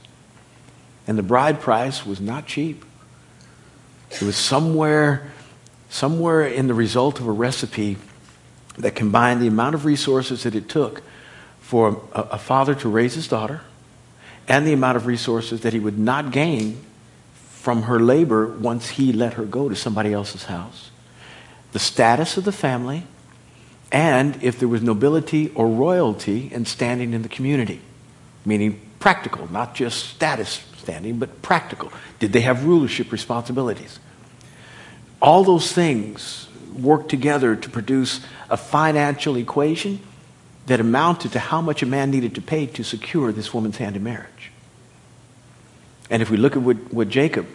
And 1.05 1.19
the 1.19 1.23
bride 1.23 1.61
price 1.61 2.03
was 2.03 2.19
not 2.19 2.47
cheap. 2.47 2.83
It 4.09 4.23
was 4.23 4.35
somewhere, 4.35 5.31
somewhere 5.87 6.47
in 6.47 6.65
the 6.65 6.73
result 6.73 7.19
of 7.19 7.27
a 7.27 7.31
recipe 7.31 7.97
that 8.79 8.95
combined 8.95 9.39
the 9.39 9.47
amount 9.47 9.75
of 9.75 9.85
resources 9.85 10.43
that 10.43 10.55
it 10.55 10.67
took 10.67 11.03
for 11.61 12.01
a, 12.11 12.21
a 12.21 12.37
father 12.39 12.73
to 12.73 12.89
raise 12.89 13.13
his 13.13 13.27
daughter 13.27 13.61
and 14.47 14.65
the 14.65 14.73
amount 14.73 14.97
of 14.97 15.05
resources 15.05 15.61
that 15.61 15.73
he 15.73 15.79
would 15.79 15.99
not 15.99 16.31
gain 16.31 16.81
from 17.33 17.83
her 17.83 17.99
labor 17.99 18.47
once 18.47 18.89
he 18.89 19.11
let 19.11 19.33
her 19.33 19.43
go 19.43 19.67
to 19.67 19.75
somebody 19.75 20.13
else's 20.13 20.45
house. 20.45 20.89
The 21.73 21.79
status 21.79 22.37
of 22.37 22.45
the 22.45 22.51
family, 22.51 23.03
and 23.91 24.41
if 24.41 24.57
there 24.57 24.67
was 24.67 24.81
nobility 24.81 25.51
or 25.53 25.67
royalty 25.67 26.49
and 26.53 26.67
standing 26.67 27.13
in 27.13 27.23
the 27.23 27.29
community, 27.29 27.81
meaning 28.45 28.79
practical, 28.99 29.51
not 29.51 29.75
just 29.75 30.05
status 30.05 30.63
standing, 30.77 31.19
but 31.19 31.41
practical. 31.41 31.91
Did 32.19 32.31
they 32.31 32.41
have 32.41 32.65
rulership 32.65 33.11
responsibilities? 33.11 33.99
All 35.21 35.43
those 35.43 35.73
things 35.73 36.47
work 36.79 37.09
together 37.09 37.55
to 37.55 37.69
produce 37.69 38.21
a 38.49 38.55
financial 38.55 39.35
equation 39.35 39.99
that 40.67 40.79
amounted 40.79 41.33
to 41.33 41.39
how 41.39 41.61
much 41.61 41.81
a 41.81 41.85
man 41.85 42.11
needed 42.11 42.35
to 42.35 42.41
pay 42.41 42.65
to 42.67 42.83
secure 42.83 43.31
this 43.31 43.53
woman's 43.53 43.77
hand 43.77 43.95
in 43.95 44.03
marriage. 44.03 44.27
And 46.09 46.21
if 46.21 46.29
we 46.29 46.37
look 46.37 46.55
at 46.55 46.61
what, 46.61 46.93
what 46.93 47.09
Jacob 47.09 47.47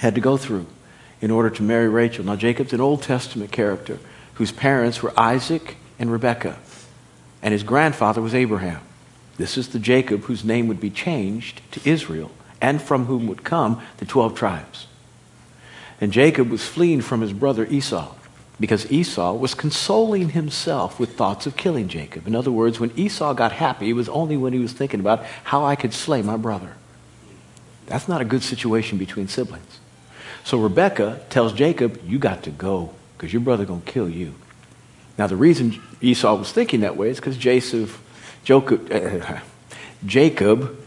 had 0.00 0.14
to 0.14 0.20
go 0.20 0.36
through 0.36 0.66
in 1.20 1.30
order 1.30 1.50
to 1.50 1.62
marry 1.62 1.88
Rachel. 1.88 2.24
Now, 2.24 2.36
Jacob's 2.36 2.72
an 2.72 2.80
Old 2.80 3.02
Testament 3.02 3.52
character 3.52 3.98
whose 4.34 4.52
parents 4.52 5.02
were 5.02 5.12
Isaac 5.18 5.76
and 5.98 6.10
Rebekah, 6.10 6.58
and 7.42 7.52
his 7.52 7.62
grandfather 7.62 8.22
was 8.22 8.34
Abraham. 8.34 8.80
This 9.36 9.58
is 9.58 9.68
the 9.68 9.78
Jacob 9.78 10.22
whose 10.22 10.44
name 10.44 10.68
would 10.68 10.80
be 10.80 10.90
changed 10.90 11.60
to 11.72 11.88
Israel, 11.88 12.30
and 12.60 12.80
from 12.80 13.06
whom 13.06 13.26
would 13.26 13.44
come 13.44 13.82
the 13.98 14.06
12 14.06 14.34
tribes. 14.34 14.86
And 16.00 16.12
Jacob 16.12 16.48
was 16.50 16.64
fleeing 16.64 17.02
from 17.02 17.20
his 17.20 17.32
brother 17.32 17.66
Esau 17.66 18.14
because 18.58 18.90
Esau 18.92 19.34
was 19.34 19.54
consoling 19.54 20.30
himself 20.30 21.00
with 21.00 21.16
thoughts 21.16 21.46
of 21.46 21.56
killing 21.56 21.88
Jacob. 21.88 22.26
In 22.26 22.34
other 22.34 22.52
words, 22.52 22.78
when 22.78 22.92
Esau 22.98 23.32
got 23.32 23.52
happy, 23.52 23.88
it 23.88 23.94
was 23.94 24.08
only 24.10 24.36
when 24.36 24.52
he 24.52 24.58
was 24.58 24.72
thinking 24.72 25.00
about 25.00 25.24
how 25.44 25.64
I 25.64 25.76
could 25.76 25.94
slay 25.94 26.20
my 26.20 26.36
brother. 26.36 26.74
That's 27.90 28.06
not 28.06 28.20
a 28.20 28.24
good 28.24 28.44
situation 28.44 28.98
between 28.98 29.26
siblings. 29.26 29.80
So 30.44 30.58
Rebecca 30.60 31.20
tells 31.28 31.52
Jacob, 31.52 32.00
You 32.06 32.20
got 32.20 32.44
to 32.44 32.50
go 32.50 32.94
because 33.16 33.32
your 33.32 33.42
brother 33.42 33.64
going 33.64 33.82
to 33.82 33.92
kill 33.92 34.08
you. 34.08 34.36
Now, 35.18 35.26
the 35.26 35.36
reason 35.36 35.82
Esau 36.00 36.36
was 36.36 36.52
thinking 36.52 36.80
that 36.80 36.96
way 36.96 37.10
is 37.10 37.16
because 37.16 37.36
Jacob, 37.36 37.90
uh, 38.92 39.40
Jacob 40.06 40.78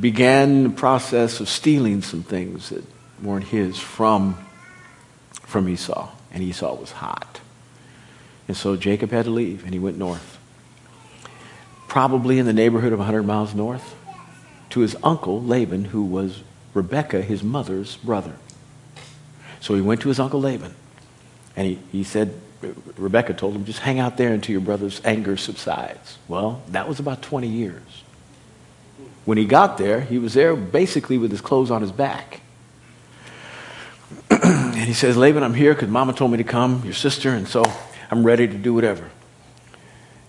began 0.00 0.62
the 0.62 0.70
process 0.70 1.40
of 1.40 1.48
stealing 1.48 2.02
some 2.02 2.22
things 2.22 2.68
that 2.68 2.84
weren't 3.20 3.48
his 3.48 3.76
from, 3.76 4.38
from 5.42 5.68
Esau. 5.68 6.08
And 6.30 6.44
Esau 6.44 6.76
was 6.76 6.92
hot. 6.92 7.40
And 8.46 8.56
so 8.56 8.76
Jacob 8.76 9.10
had 9.10 9.24
to 9.24 9.32
leave, 9.32 9.64
and 9.64 9.74
he 9.74 9.80
went 9.80 9.98
north. 9.98 10.38
Probably 11.88 12.38
in 12.38 12.46
the 12.46 12.52
neighborhood 12.52 12.92
of 12.92 13.00
100 13.00 13.24
miles 13.24 13.52
north 13.52 13.96
to 14.70 14.80
his 14.80 14.96
uncle 15.02 15.42
Laban, 15.42 15.86
who 15.86 16.02
was 16.04 16.42
Rebekah, 16.74 17.22
his 17.22 17.42
mother's 17.42 17.96
brother. 17.96 18.34
So 19.60 19.74
he 19.74 19.80
went 19.80 20.00
to 20.02 20.08
his 20.08 20.20
uncle 20.20 20.40
Laban, 20.40 20.74
and 21.56 21.66
he, 21.66 21.78
he 21.90 22.04
said, 22.04 22.34
Rebekah 22.96 23.34
told 23.34 23.54
him, 23.54 23.64
just 23.64 23.80
hang 23.80 23.98
out 23.98 24.16
there 24.16 24.32
until 24.32 24.52
your 24.52 24.60
brother's 24.60 25.00
anger 25.04 25.36
subsides. 25.36 26.18
Well, 26.26 26.62
that 26.68 26.88
was 26.88 26.98
about 26.98 27.22
20 27.22 27.46
years. 27.46 27.82
When 29.24 29.38
he 29.38 29.44
got 29.44 29.78
there, 29.78 30.00
he 30.00 30.18
was 30.18 30.34
there 30.34 30.56
basically 30.56 31.18
with 31.18 31.30
his 31.30 31.40
clothes 31.40 31.70
on 31.70 31.82
his 31.82 31.92
back. 31.92 32.40
and 34.30 34.74
he 34.76 34.94
says, 34.94 35.16
Laban, 35.16 35.42
I'm 35.42 35.54
here 35.54 35.74
because 35.74 35.88
mama 35.88 36.12
told 36.12 36.30
me 36.30 36.38
to 36.38 36.44
come, 36.44 36.82
your 36.84 36.94
sister, 36.94 37.30
and 37.30 37.46
so 37.46 37.62
I'm 38.10 38.24
ready 38.24 38.48
to 38.48 38.54
do 38.54 38.74
whatever. 38.74 39.10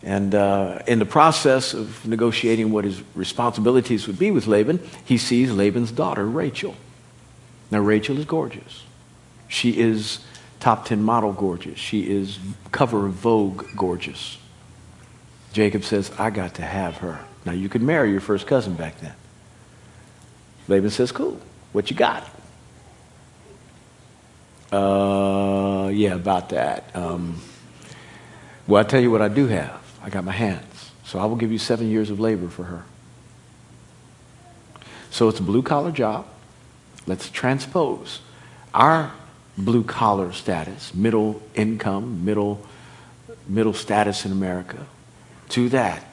And 0.02 0.34
uh, 0.34 0.80
in 0.88 1.00
the 1.00 1.06
process 1.06 1.74
of 1.74 2.06
negotiating 2.08 2.72
what 2.72 2.86
his 2.86 3.02
responsibilities 3.16 4.08
would 4.08 4.18
be 4.18 4.32
with 4.32 4.48
Laban, 4.48 4.80
he 5.04 5.18
sees 5.18 5.52
Laban's 5.52 5.92
daughter, 5.92 6.26
Rachel. 6.26 6.76
Now, 7.70 7.80
Rachel 7.80 8.18
is 8.18 8.26
gorgeous. 8.26 8.84
She 9.48 9.80
is 9.80 10.20
top 10.60 10.86
10 10.86 11.04
model 11.04 11.34
gorgeous. 11.34 11.78
She 11.78 12.10
is 12.10 12.40
cover 12.72 13.06
of 13.08 13.14
Vogue 13.14 13.66
gorgeous. 13.76 14.38
Jacob 15.54 15.84
says, 15.84 16.12
I 16.18 16.30
got 16.30 16.56
to 16.56 16.62
have 16.62 16.98
her. 16.98 17.26
Now, 17.46 17.52
you 17.52 17.70
could 17.70 17.82
marry 17.82 18.12
your 18.12 18.22
first 18.22 18.48
cousin 18.48 18.76
back 18.76 19.00
then. 19.02 19.14
Laban 20.68 20.92
says, 20.92 21.12
Cool. 21.12 21.40
What 21.72 21.90
you 21.90 21.96
got? 21.96 22.28
Uh, 24.72 25.90
yeah, 25.94 26.14
about 26.14 26.50
that. 26.50 26.96
Um, 26.96 27.42
well, 28.68 28.84
I'll 28.84 28.90
tell 28.90 29.02
you 29.02 29.12
what 29.12 29.22
I 29.22 29.28
do 29.28 29.48
have. 29.48 29.79
I 30.02 30.10
got 30.10 30.24
my 30.24 30.32
hands. 30.32 30.92
So 31.04 31.20
I 31.20 31.26
will 31.26 31.36
give 31.36 31.52
you 31.52 31.58
seven 31.58 31.90
years 31.90 32.10
of 32.10 32.20
labor 32.20 32.48
for 32.48 32.64
her. 32.66 32.84
So 35.12 35.28
it's 35.28 35.40
a 35.40 35.44
blue 35.44 35.64
collar 35.64 35.92
job. 35.92 36.28
Let's 37.08 37.30
transpose 37.30 38.22
our 38.74 39.12
blue 39.58 39.84
collar 39.84 40.32
status, 40.32 40.94
middle 40.94 41.42
income, 41.56 42.24
middle, 42.24 42.66
middle 43.48 43.74
status 43.74 44.26
in 44.26 44.32
America, 44.32 44.86
to 45.50 45.70
that. 45.70 46.06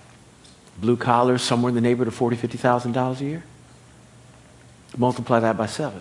Blue 0.78 0.96
collar, 0.96 1.38
somewhere 1.38 1.70
in 1.70 1.74
the 1.74 1.80
neighborhood 1.80 2.08
of 2.08 2.18
$40,000, 2.18 2.92
$50,000 2.92 3.20
a 3.20 3.24
year. 3.24 3.44
Multiply 4.96 5.40
that 5.40 5.56
by 5.56 5.66
seven. 5.66 6.00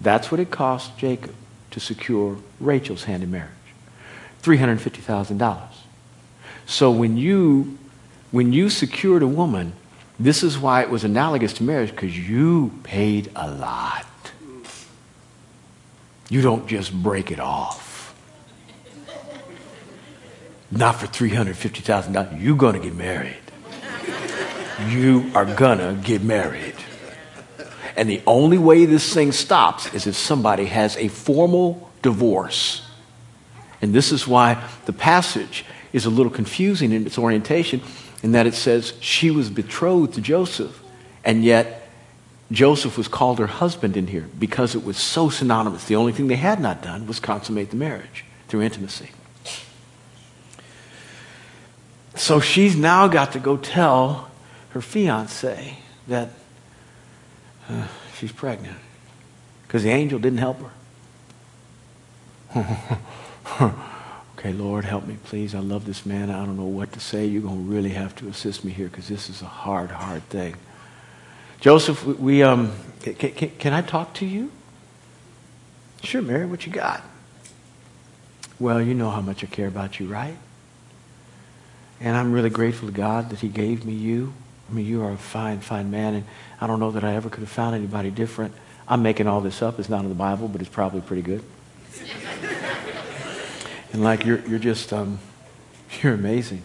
That's 0.00 0.30
what 0.30 0.40
it 0.40 0.50
cost 0.50 0.96
Jacob 0.96 1.34
to 1.70 1.80
secure 1.80 2.38
Rachel's 2.60 3.04
hand 3.04 3.22
in 3.22 3.30
marriage 3.30 3.50
$350,000. 4.42 5.68
So 6.68 6.90
when 6.90 7.16
you, 7.16 7.78
when 8.30 8.52
you 8.52 8.68
secured 8.68 9.22
a 9.22 9.26
woman, 9.26 9.72
this 10.20 10.42
is 10.42 10.58
why 10.58 10.82
it 10.82 10.90
was 10.90 11.02
analogous 11.02 11.54
to 11.54 11.62
marriage, 11.62 11.90
because 11.90 12.16
you 12.16 12.78
paid 12.82 13.32
a 13.34 13.50
lot. 13.50 14.04
You 16.28 16.42
don't 16.42 16.68
just 16.68 16.92
break 16.92 17.30
it 17.30 17.40
off. 17.40 18.14
Not 20.70 20.96
for 20.96 21.06
$350,000. 21.06 22.42
You're 22.42 22.54
going 22.54 22.74
to 22.74 22.80
get 22.80 22.94
married. 22.94 23.36
You 24.88 25.30
are 25.34 25.46
going 25.46 25.78
to 25.78 25.98
get 26.06 26.22
married. 26.22 26.74
And 27.96 28.10
the 28.10 28.20
only 28.26 28.58
way 28.58 28.84
this 28.84 29.14
thing 29.14 29.32
stops 29.32 29.94
is 29.94 30.06
if 30.06 30.16
somebody 30.16 30.66
has 30.66 30.98
a 30.98 31.08
formal 31.08 31.90
divorce. 32.02 32.86
And 33.80 33.94
this 33.94 34.12
is 34.12 34.28
why 34.28 34.62
the 34.84 34.92
passage 34.92 35.64
is 35.92 36.06
a 36.06 36.10
little 36.10 36.32
confusing 36.32 36.92
in 36.92 37.06
its 37.06 37.18
orientation 37.18 37.80
in 38.22 38.32
that 38.32 38.46
it 38.46 38.54
says 38.54 38.92
she 39.00 39.30
was 39.30 39.50
betrothed 39.50 40.14
to 40.14 40.20
Joseph, 40.20 40.82
and 41.24 41.44
yet 41.44 41.88
Joseph 42.50 42.96
was 42.96 43.08
called 43.08 43.38
her 43.38 43.46
husband 43.46 43.96
in 43.96 44.06
here 44.06 44.28
because 44.38 44.74
it 44.74 44.84
was 44.84 44.96
so 44.96 45.28
synonymous. 45.28 45.84
The 45.84 45.96
only 45.96 46.12
thing 46.12 46.28
they 46.28 46.36
had 46.36 46.60
not 46.60 46.82
done 46.82 47.06
was 47.06 47.20
consummate 47.20 47.70
the 47.70 47.76
marriage 47.76 48.24
through 48.48 48.62
intimacy. 48.62 49.10
So 52.14 52.40
she's 52.40 52.74
now 52.74 53.06
got 53.06 53.32
to 53.32 53.38
go 53.38 53.56
tell 53.56 54.30
her 54.70 54.80
fiance 54.80 55.78
that 56.08 56.30
uh, 57.68 57.86
she's 58.16 58.32
pregnant 58.32 58.78
because 59.62 59.82
the 59.84 59.90
angel 59.90 60.18
didn't 60.18 60.38
help 60.38 60.58
her. 62.54 63.74
okay, 64.38 64.52
Lord, 64.52 64.84
help 64.84 65.04
me, 65.04 65.16
please. 65.24 65.52
I 65.52 65.58
love 65.58 65.84
this 65.84 66.06
man. 66.06 66.30
I 66.30 66.44
don't 66.46 66.56
know 66.56 66.64
what 66.64 66.92
to 66.92 67.00
say. 67.00 67.26
You're 67.26 67.42
going 67.42 67.66
to 67.66 67.72
really 67.72 67.90
have 67.90 68.14
to 68.16 68.28
assist 68.28 68.64
me 68.64 68.70
here 68.70 68.86
because 68.86 69.08
this 69.08 69.28
is 69.28 69.42
a 69.42 69.46
hard, 69.46 69.90
hard 69.90 70.22
thing. 70.28 70.54
Joseph, 71.60 72.04
we, 72.06 72.14
we 72.14 72.42
um, 72.44 72.72
can, 73.02 73.14
can, 73.14 73.50
can 73.50 73.72
I 73.72 73.82
talk 73.82 74.14
to 74.14 74.26
you? 74.26 74.52
Sure, 76.04 76.22
Mary, 76.22 76.46
what 76.46 76.64
you 76.64 76.72
got? 76.72 77.02
Well, 78.60 78.80
you 78.80 78.94
know 78.94 79.10
how 79.10 79.20
much 79.20 79.42
I 79.42 79.48
care 79.48 79.66
about 79.66 79.98
you, 79.98 80.06
right? 80.06 80.36
And 82.00 82.16
I'm 82.16 82.30
really 82.30 82.50
grateful 82.50 82.86
to 82.86 82.94
God 82.94 83.30
that 83.30 83.40
He 83.40 83.48
gave 83.48 83.84
me 83.84 83.92
you. 83.92 84.32
I 84.70 84.74
mean, 84.74 84.86
you 84.86 85.02
are 85.02 85.10
a 85.10 85.16
fine, 85.16 85.58
fine 85.58 85.90
man, 85.90 86.14
and 86.14 86.24
I 86.60 86.68
don't 86.68 86.78
know 86.78 86.92
that 86.92 87.02
I 87.02 87.16
ever 87.16 87.28
could 87.28 87.40
have 87.40 87.48
found 87.48 87.74
anybody 87.74 88.10
different. 88.12 88.54
I'm 88.86 89.02
making 89.02 89.26
all 89.26 89.40
this 89.40 89.62
up. 89.62 89.80
It's 89.80 89.88
not 89.88 90.02
in 90.02 90.08
the 90.08 90.14
Bible, 90.14 90.46
but 90.46 90.60
it's 90.60 90.70
probably 90.70 91.00
pretty 91.00 91.22
good. 91.22 91.42
and 93.92 94.02
like 94.02 94.24
you're, 94.24 94.40
you're 94.46 94.58
just, 94.58 94.92
um, 94.92 95.18
you're 96.02 96.14
amazing. 96.14 96.62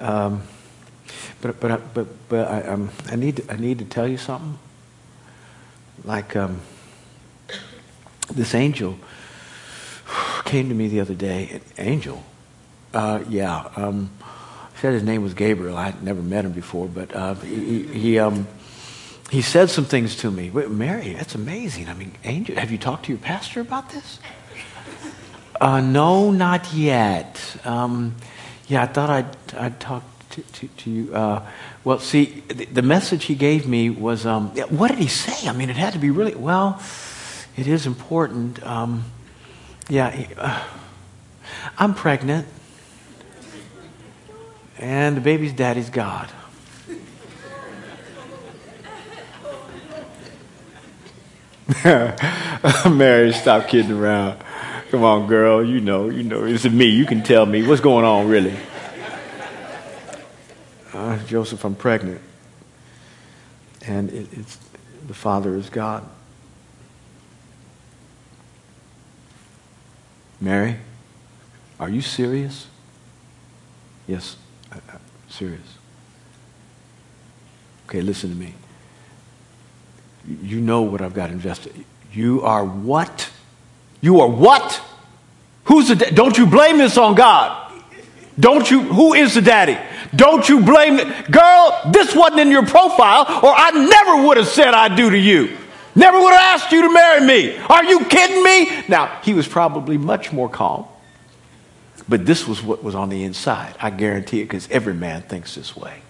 Um, 0.00 0.42
but 1.40 1.60
but 1.60 1.94
but 1.94 2.28
but 2.28 2.48
I, 2.48 2.62
um, 2.62 2.90
I 3.10 3.16
need 3.16 3.36
to, 3.36 3.52
I 3.52 3.56
need 3.56 3.78
to 3.80 3.84
tell 3.84 4.06
you 4.08 4.16
something. 4.16 4.58
Like 6.04 6.34
um, 6.36 6.60
this 8.32 8.54
angel 8.54 8.98
came 10.44 10.68
to 10.68 10.74
me 10.74 10.88
the 10.88 11.00
other 11.00 11.14
day. 11.14 11.60
Angel, 11.78 12.22
uh, 12.94 13.22
yeah. 13.28 13.68
Um, 13.76 14.10
said 14.76 14.94
his 14.94 15.04
name 15.04 15.22
was 15.22 15.34
Gabriel. 15.34 15.76
I 15.76 15.90
would 15.90 16.02
never 16.02 16.22
met 16.22 16.44
him 16.44 16.52
before, 16.52 16.88
but 16.88 17.14
uh, 17.14 17.34
he 17.34 17.84
he, 17.84 18.18
um, 18.18 18.48
he 19.30 19.42
said 19.42 19.70
some 19.70 19.84
things 19.84 20.16
to 20.16 20.30
me. 20.30 20.50
Wait, 20.50 20.70
Mary, 20.70 21.12
that's 21.12 21.36
amazing. 21.36 21.88
I 21.88 21.94
mean, 21.94 22.12
Angel, 22.24 22.56
have 22.56 22.72
you 22.72 22.78
talked 22.78 23.04
to 23.06 23.12
your 23.12 23.20
pastor 23.20 23.60
about 23.60 23.90
this? 23.90 24.18
Uh, 25.62 25.80
no, 25.80 26.32
not 26.32 26.74
yet. 26.74 27.56
Um, 27.64 28.16
yeah, 28.66 28.82
I 28.82 28.86
thought 28.86 29.10
I'd 29.10 29.36
I'd 29.56 29.78
talk 29.78 30.02
to, 30.30 30.42
to, 30.42 30.66
to 30.66 30.90
you. 30.90 31.14
Uh, 31.14 31.46
well, 31.84 32.00
see, 32.00 32.42
the, 32.48 32.64
the, 32.64 32.82
message 32.82 33.26
he 33.26 33.36
gave 33.36 33.68
me 33.68 33.88
was 33.88 34.26
um, 34.26 34.48
what 34.70 34.88
did 34.88 34.98
he 34.98 35.06
say? 35.06 35.46
I 35.48 35.52
mean, 35.52 35.70
it 35.70 35.76
had 35.76 35.92
to 35.92 36.00
be 36.00 36.10
really 36.10 36.34
well. 36.34 36.82
It 37.56 37.68
is 37.68 37.86
important. 37.86 38.60
Um, 38.66 39.04
yeah, 39.88 40.26
uh, 40.36 40.64
I'm 41.78 41.94
pregnant. 41.94 42.48
And 44.80 45.16
the 45.16 45.20
baby's 45.20 45.52
daddy's 45.52 45.90
God. 45.90 46.28
Mary, 52.90 53.32
stop 53.32 53.68
kidding 53.68 53.92
around. 53.92 54.42
Come 54.92 55.04
on, 55.04 55.26
girl. 55.26 55.64
You 55.64 55.80
know, 55.80 56.10
you 56.10 56.22
know, 56.22 56.44
it's 56.44 56.66
me. 56.66 56.84
You 56.84 57.06
can 57.06 57.22
tell 57.22 57.46
me 57.46 57.66
what's 57.66 57.80
going 57.80 58.04
on, 58.04 58.28
really. 58.28 58.54
Uh, 60.92 61.16
Joseph, 61.24 61.64
I'm 61.64 61.74
pregnant. 61.74 62.20
And 63.86 64.10
it, 64.10 64.28
it's 64.32 64.58
the 65.06 65.14
Father 65.14 65.56
is 65.56 65.70
God. 65.70 66.06
Mary, 70.42 70.76
are 71.80 71.88
you 71.88 72.02
serious? 72.02 72.66
Yes. 74.06 74.36
i'm 74.70 74.82
Serious. 75.30 75.78
Okay, 77.88 78.02
listen 78.02 78.28
to 78.28 78.36
me. 78.36 78.52
You 80.42 80.60
know 80.60 80.82
what 80.82 81.00
I've 81.00 81.14
got 81.14 81.30
invested. 81.30 81.86
You 82.12 82.42
are 82.42 82.62
what? 82.62 83.30
You 84.02 84.20
are 84.20 84.28
what? 84.28 84.82
Who's 85.64 85.88
the 85.88 85.96
da- 85.96 86.10
don't 86.10 86.36
you 86.36 86.46
blame 86.46 86.76
this 86.76 86.98
on 86.98 87.14
God? 87.14 87.72
Don't 88.38 88.70
you 88.70 88.82
who 88.82 89.14
is 89.14 89.34
the 89.34 89.40
daddy? 89.40 89.78
Don't 90.14 90.46
you 90.46 90.60
blame 90.60 90.98
it. 90.98 91.30
Girl, 91.30 91.80
this 91.90 92.14
wasn't 92.14 92.40
in 92.40 92.50
your 92.50 92.66
profile 92.66 93.22
or 93.42 93.54
I 93.56 93.70
never 93.70 94.26
would 94.26 94.36
have 94.36 94.48
said 94.48 94.74
I 94.74 94.94
do 94.94 95.08
to 95.08 95.18
you. 95.18 95.56
Never 95.94 96.18
would 96.20 96.32
have 96.34 96.60
asked 96.60 96.72
you 96.72 96.82
to 96.82 96.92
marry 96.92 97.26
me. 97.26 97.56
Are 97.56 97.84
you 97.84 98.04
kidding 98.04 98.42
me? 98.42 98.84
Now, 98.88 99.20
he 99.22 99.32
was 99.32 99.48
probably 99.48 99.96
much 99.96 100.32
more 100.32 100.50
calm 100.50 100.84
but 102.08 102.26
this 102.26 102.46
was 102.46 102.62
what 102.62 102.82
was 102.82 102.94
on 102.94 103.08
the 103.08 103.24
inside. 103.24 103.74
I 103.80 103.90
guarantee 103.90 104.40
it 104.40 104.44
because 104.44 104.68
every 104.70 104.94
man 104.94 105.22
thinks 105.22 105.54
this 105.54 105.76
way. 105.76 106.02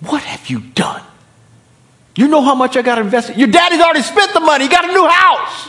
What 0.00 0.22
have 0.22 0.48
you 0.48 0.60
done? 0.60 1.02
You 2.18 2.26
know 2.26 2.42
how 2.42 2.56
much 2.56 2.76
I 2.76 2.82
got 2.82 2.96
to 2.96 3.02
invested. 3.02 3.36
Your 3.36 3.46
daddy's 3.46 3.80
already 3.80 4.02
spent 4.02 4.34
the 4.34 4.40
money. 4.40 4.64
He 4.64 4.70
got 4.70 4.84
a 4.84 4.88
new 4.88 5.06
house. 5.06 5.68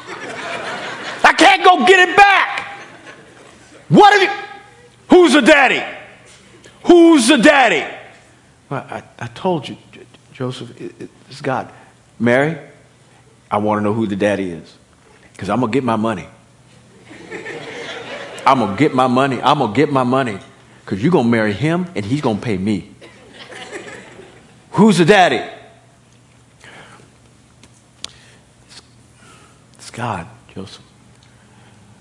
I 1.24 1.32
can't 1.38 1.64
go 1.64 1.86
get 1.86 2.10
it 2.10 2.18
back. 2.18 2.72
What 3.88 4.14
have 4.14 4.24
you? 4.24 4.46
Who's 5.12 5.34
the 5.34 5.42
daddy? 5.42 5.86
Who's 6.86 7.28
the 7.28 7.38
daddy? 7.38 7.86
Well, 8.68 8.84
I, 8.90 9.04
I 9.20 9.28
told 9.28 9.70
you, 9.70 9.78
Joseph, 10.34 10.82
it, 10.82 11.12
it's 11.30 11.40
God. 11.40 11.72
Mary, 12.20 12.58
I 13.52 13.60
want 13.60 13.78
to 13.78 13.84
know 13.84 13.94
who 13.94 14.08
the 14.08 14.16
daddy 14.16 14.50
is 14.50 14.76
because 15.34 15.52
I'm 15.52 15.60
going 15.60 15.72
to 15.72 15.76
get 15.76 15.84
my 15.84 15.98
money. 15.98 16.28
I'm 18.44 18.58
going 18.58 18.72
to 18.72 18.80
get 18.80 18.96
my 18.96 19.06
money. 19.06 19.40
I'm 19.40 19.60
going 19.60 19.72
to 19.72 19.76
get 19.76 19.92
my 19.92 20.02
money. 20.02 20.40
Because 20.84 21.04
you're 21.04 21.12
going 21.12 21.26
to 21.26 21.32
marry 21.32 21.54
him 21.54 21.86
and 21.96 22.04
he's 22.04 22.22
going 22.22 22.38
to 22.38 22.42
pay 22.42 22.58
me. 22.58 22.90
Who's 24.72 24.98
the 24.98 25.06
daddy? 25.06 25.44
It's 29.89 29.89
God, 30.00 30.28
Joseph. 30.56 30.82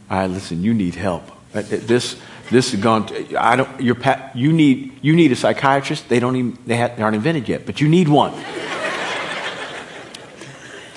All 0.09 0.19
right, 0.19 0.31
listen, 0.31 0.63
you 0.63 0.73
need 0.73 0.95
help. 0.95 1.29
Uh, 1.53 1.63
this, 1.63 2.17
this 2.49 2.73
is 2.73 2.79
gone. 2.79 3.07
To, 3.07 3.45
I 3.45 3.57
don't. 3.57 3.81
Your 3.81 3.97
you 4.37 4.53
need 4.53 5.01
you 5.03 5.17
need 5.17 5.33
a 5.33 5.35
psychiatrist. 5.35 6.09
They 6.09 6.21
don't 6.21 6.37
even 6.37 6.59
they, 6.65 6.77
have, 6.77 6.97
they 6.97 7.03
aren't 7.03 7.17
invented 7.17 7.49
yet, 7.49 7.67
but 7.67 7.81
you 7.81 7.89
need 7.89 8.07
one. 8.09 8.33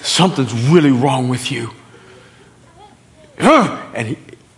Something's 0.03 0.53
really 0.69 0.91
wrong 0.91 1.27
with 1.27 1.51
you. 1.51 1.71
And 3.39 4.09
he, 4.09 4.17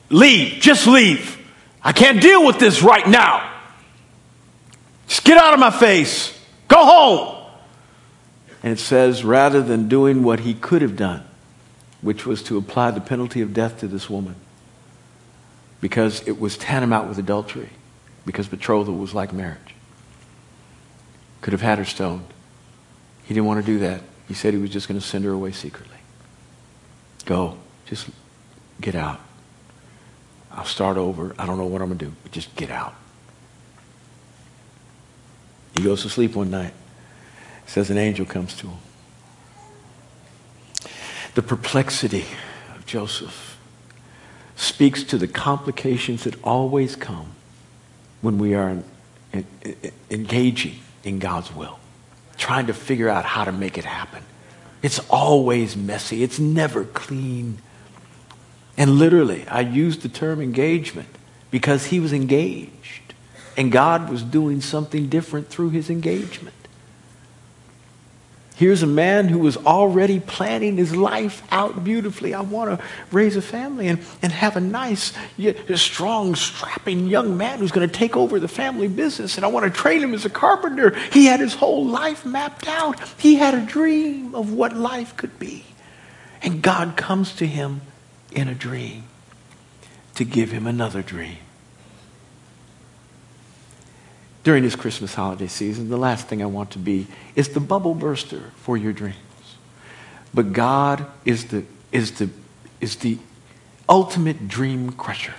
Leave. 0.10 0.60
Just 0.60 0.86
leave. 0.86 1.38
I 1.82 1.94
can't 1.94 2.22
deal 2.22 2.46
with 2.46 2.60
this 2.60 2.84
right 2.84 3.08
now. 3.08 3.54
Just 5.08 5.24
get 5.24 5.38
out 5.38 5.54
of 5.54 5.62
my 5.62 5.72
face. 5.72 6.38
Go 6.68 6.86
home. 6.86 7.46
And 8.62 8.74
it 8.74 8.80
says, 8.80 9.24
rather 9.24 9.62
than 9.62 9.88
doing 9.88 10.24
what 10.24 10.42
he 10.42 10.54
could 10.54 10.82
have 10.82 10.98
done, 10.98 11.24
which 12.04 12.26
was 12.26 12.44
to 12.44 12.58
apply 12.58 12.92
the 12.92 13.02
penalty 13.02 13.42
of 13.42 13.54
death 13.54 13.80
to 13.80 13.88
this 13.88 14.10
woman, 14.10 14.36
because 15.82 16.26
it 16.28 16.40
was 16.40 16.58
tantamount 16.58 17.10
with 17.10 17.18
adultery, 17.18 17.70
because 18.26 18.48
betrothal 18.48 18.94
was 18.94 19.16
like 19.16 19.34
marriage, 19.34 19.74
could 21.42 21.54
have 21.54 21.62
had 21.62 21.80
her 21.80 21.86
stoned. 21.86 22.28
He 23.24 23.34
didn't 23.34 23.48
want 23.48 23.66
to 23.66 23.66
do 23.66 23.80
that. 23.80 24.02
He 24.28 24.34
said 24.34 24.54
he 24.54 24.60
was 24.60 24.70
just 24.70 24.88
going 24.88 25.00
to 25.00 25.06
send 25.06 25.26
her 25.26 25.32
away 25.32 25.52
secretly. 25.52 25.98
Go. 27.26 27.58
Just 27.86 28.10
get 28.82 28.96
out. 28.96 29.20
I'll 30.52 30.66
start 30.66 30.98
over. 30.98 31.34
I 31.40 31.46
don't 31.46 31.58
know 31.58 31.66
what 31.66 31.82
I'm 31.82 31.88
going 31.88 32.00
to 32.00 32.06
do, 32.06 32.14
but 32.24 32.32
just 32.32 32.54
get 32.56 32.70
out. 32.70 32.94
He 35.76 35.84
goes 35.84 36.04
to 36.04 36.10
sleep 36.10 36.36
one 36.36 36.52
night. 36.52 36.74
says 37.66 37.90
an 37.90 37.98
angel 37.98 38.26
comes 38.26 38.56
to 38.58 38.68
him. 38.68 38.78
The 41.36 41.42
perplexity 41.42 42.26
of 42.76 42.86
Joseph 42.86 43.58
speaks 44.56 45.04
to 45.06 45.18
the 45.18 45.28
complications 45.28 46.26
that 46.26 46.36
always 46.44 46.96
come 46.96 47.32
when 48.22 48.38
we 48.38 48.54
are 48.54 48.78
engaging 50.12 50.76
in 51.04 51.20
God's 51.20 51.54
will, 51.54 51.80
trying 52.38 52.68
to 52.68 52.74
figure 52.74 53.10
out 53.10 53.26
how 53.26 53.44
to 53.46 53.52
make 53.52 53.78
it 53.78 53.86
happen. 53.86 54.24
It's 54.84 55.00
always 55.10 55.76
messy, 55.76 56.24
it's 56.24 56.40
never 56.40 56.86
clean. 56.86 57.58
And 58.78 58.92
literally, 58.92 59.48
I 59.48 59.62
used 59.62 60.02
the 60.02 60.10
term 60.10 60.40
engagement 60.40 61.10
because 61.52 61.88
he 61.88 62.00
was 62.00 62.14
engaged. 62.14 63.14
And 63.56 63.72
God 63.72 64.10
was 64.10 64.24
doing 64.24 64.62
something 64.62 65.10
different 65.10 65.48
through 65.48 65.70
his 65.70 65.90
engagement. 65.90 66.56
Here's 68.56 68.84
a 68.84 68.88
man 68.88 69.30
who 69.30 69.40
was 69.40 69.58
already 69.58 70.20
planning 70.20 70.78
his 70.78 70.96
life 70.96 71.42
out 71.52 71.84
beautifully. 71.84 72.36
I 72.36 72.42
want 72.42 72.80
to 72.80 72.86
raise 73.12 73.36
a 73.36 73.42
family 73.42 73.88
and, 73.88 74.00
and 74.22 74.32
have 74.32 74.56
a 74.56 74.60
nice, 74.60 75.12
strong, 75.76 76.36
strapping 76.36 77.08
young 77.08 77.36
man 77.36 77.60
who's 77.60 77.72
going 77.72 77.90
to 77.90 77.94
take 77.94 78.16
over 78.16 78.40
the 78.40 78.48
family 78.48 78.88
business. 78.88 79.38
And 79.38 79.46
I 79.46 79.48
want 79.48 79.66
to 79.66 79.72
train 79.72 80.02
him 80.02 80.14
as 80.14 80.24
a 80.26 80.30
carpenter. 80.30 80.96
He 81.12 81.26
had 81.26 81.40
his 81.40 81.56
whole 81.56 81.86
life 81.86 82.26
mapped 82.26 82.68
out. 82.68 83.00
He 83.18 83.36
had 83.36 83.56
a 83.56 83.66
dream 83.66 84.36
of 84.36 84.54
what 84.54 84.76
life 84.76 85.18
could 85.18 85.40
be. 85.40 85.66
And 86.44 86.62
God 86.62 86.96
comes 86.96 87.36
to 87.38 87.48
him 87.48 87.82
in 88.32 88.48
a 88.48 88.56
dream 88.56 89.06
to 90.16 90.24
give 90.24 90.52
him 90.52 90.68
another 90.68 91.02
dream 91.02 91.38
during 94.44 94.64
this 94.64 94.76
Christmas 94.76 95.14
holiday 95.16 95.48
season, 95.48 95.90
the 95.90 95.98
last 95.98 96.28
thing 96.28 96.42
I 96.42 96.46
want 96.46 96.72
to 96.72 96.80
be 96.80 97.08
is 97.36 97.50
the 97.50 97.60
bubble 97.60 97.96
burster 97.96 98.52
for 98.58 98.76
your 98.76 98.92
dreams. 98.92 99.16
But 100.34 100.52
God 100.52 101.06
is 101.26 101.46
the, 101.46 101.64
is 101.92 102.12
the, 102.12 102.30
is 102.82 102.98
the 102.98 103.18
ultimate 103.88 104.48
dream 104.48 104.92
crusher. 104.92 105.36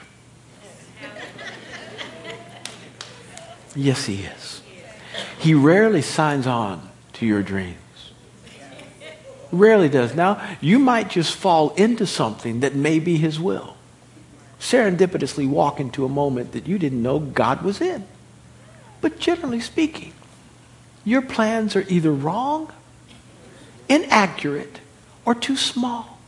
Yes, 3.77 4.07
He 4.07 4.23
is. 4.23 4.63
He 5.39 5.53
rarely 5.53 6.01
signs 6.01 6.47
on 6.47 6.89
to 7.15 7.27
your 7.27 7.43
dreams. 7.43 7.79
Rarely 9.51 9.89
does. 9.89 10.15
Now, 10.15 10.41
you 10.61 10.79
might 10.79 11.11
just 11.11 11.35
fall 11.35 11.71
into 11.71 12.07
something 12.07 12.61
that 12.61 12.75
may 12.75 12.99
be 12.99 13.17
His 13.17 13.39
will. 13.39 13.77
Serendipitously 14.59 15.49
walk 15.49 15.81
into 15.81 16.05
a 16.05 16.09
moment 16.09 16.53
that 16.53 16.67
you 16.67 16.79
didn't 16.79 17.03
know 17.03 17.19
God 17.19 17.63
was 17.63 17.81
in. 17.81 18.07
But 19.05 19.19
generally 19.19 19.61
speaking, 19.61 20.15
your 21.05 21.21
plans 21.21 21.77
are 21.77 21.85
either 21.91 22.11
wrong, 22.11 22.73
inaccurate, 23.87 24.81
or 25.27 25.35
too 25.35 25.59
small. 25.59 26.19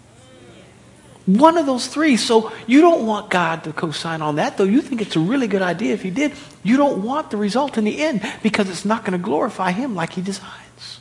One 1.24 1.56
of 1.56 1.64
those 1.64 1.86
three. 1.86 2.18
So 2.18 2.52
you 2.66 2.82
don't 2.82 3.06
want 3.06 3.30
God 3.30 3.64
to 3.64 3.72
co 3.72 3.92
sign 3.92 4.20
on 4.20 4.36
that, 4.36 4.58
though 4.58 4.64
you 4.64 4.82
think 4.82 5.00
it's 5.00 5.16
a 5.16 5.20
really 5.20 5.46
good 5.46 5.62
idea 5.62 5.94
if 5.94 6.02
He 6.02 6.10
did. 6.10 6.32
You 6.62 6.76
don't 6.76 7.02
want 7.02 7.30
the 7.30 7.38
result 7.38 7.78
in 7.78 7.84
the 7.84 7.98
end 7.98 8.20
because 8.42 8.68
it's 8.68 8.84
not 8.84 9.06
going 9.06 9.18
to 9.18 9.24
glorify 9.24 9.72
Him 9.72 9.94
like 9.94 10.12
He 10.12 10.20
designs. 10.20 11.00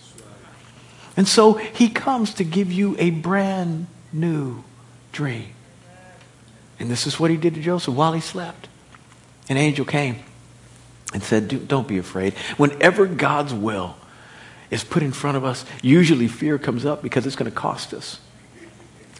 And 1.17 1.27
so 1.27 1.55
He 1.55 1.89
comes 1.89 2.35
to 2.35 2.45
give 2.45 2.71
you 2.71 2.95
a 2.99 3.09
brand 3.09 3.87
new 4.13 4.63
dream. 5.11 5.49
And 6.79 6.89
this 6.89 7.05
is 7.05 7.19
what 7.19 7.31
He 7.31 7.35
did 7.35 7.55
to 7.55 7.61
Joseph 7.61 7.93
while 7.93 8.13
he 8.13 8.21
slept. 8.21 8.69
An 9.49 9.57
angel 9.57 9.83
came 9.83 10.19
and 11.15 11.23
said, 11.23 11.69
Don't 11.69 11.87
be 11.87 11.97
afraid. 11.97 12.33
Whenever 12.57 13.05
God's 13.05 13.53
will 13.53 13.95
is 14.69 14.83
put 14.83 15.01
in 15.01 15.13
front 15.13 15.37
of 15.37 15.45
us, 15.45 15.63
usually 15.81 16.27
fear 16.27 16.57
comes 16.57 16.85
up 16.85 17.01
because 17.01 17.25
it's 17.25 17.37
going 17.37 17.49
to 17.49 17.55
cost 17.55 17.93
us. 17.93 18.19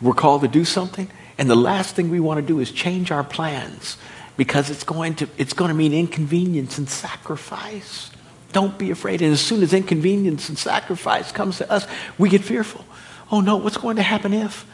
We're 0.02 0.14
called 0.14 0.42
to 0.42 0.50
do 0.50 0.66
something, 0.66 1.10
and 1.38 1.50
the 1.50 1.56
last 1.56 1.96
thing 1.96 2.10
we 2.10 2.20
want 2.20 2.42
to 2.42 2.46
do 2.46 2.60
is 2.60 2.70
change 2.70 3.12
our 3.12 3.24
plans 3.24 3.98
because 4.36 4.70
it's 4.70 4.84
going 4.84 5.16
to, 5.16 5.30
it's 5.38 5.54
going 5.54 5.70
to 5.70 5.74
mean 5.74 5.94
inconvenience 5.94 6.78
and 6.78 6.90
sacrifice. 6.90 8.12
Don't 8.52 8.78
be 8.78 8.92
afraid. 8.92 9.22
And 9.22 9.32
as 9.32 9.40
soon 9.40 9.64
as 9.64 9.74
inconvenience 9.74 10.50
and 10.50 10.58
sacrifice 10.58 11.32
comes 11.32 11.60
to 11.60 11.72
us, 11.72 11.88
we 12.18 12.28
get 12.28 12.44
fearful. 12.44 12.84
Oh 13.32 13.40
no, 13.40 13.56
what's 13.56 13.78
going 13.78 13.96
to 13.96 14.04
happen 14.04 14.34
if? 14.34 14.66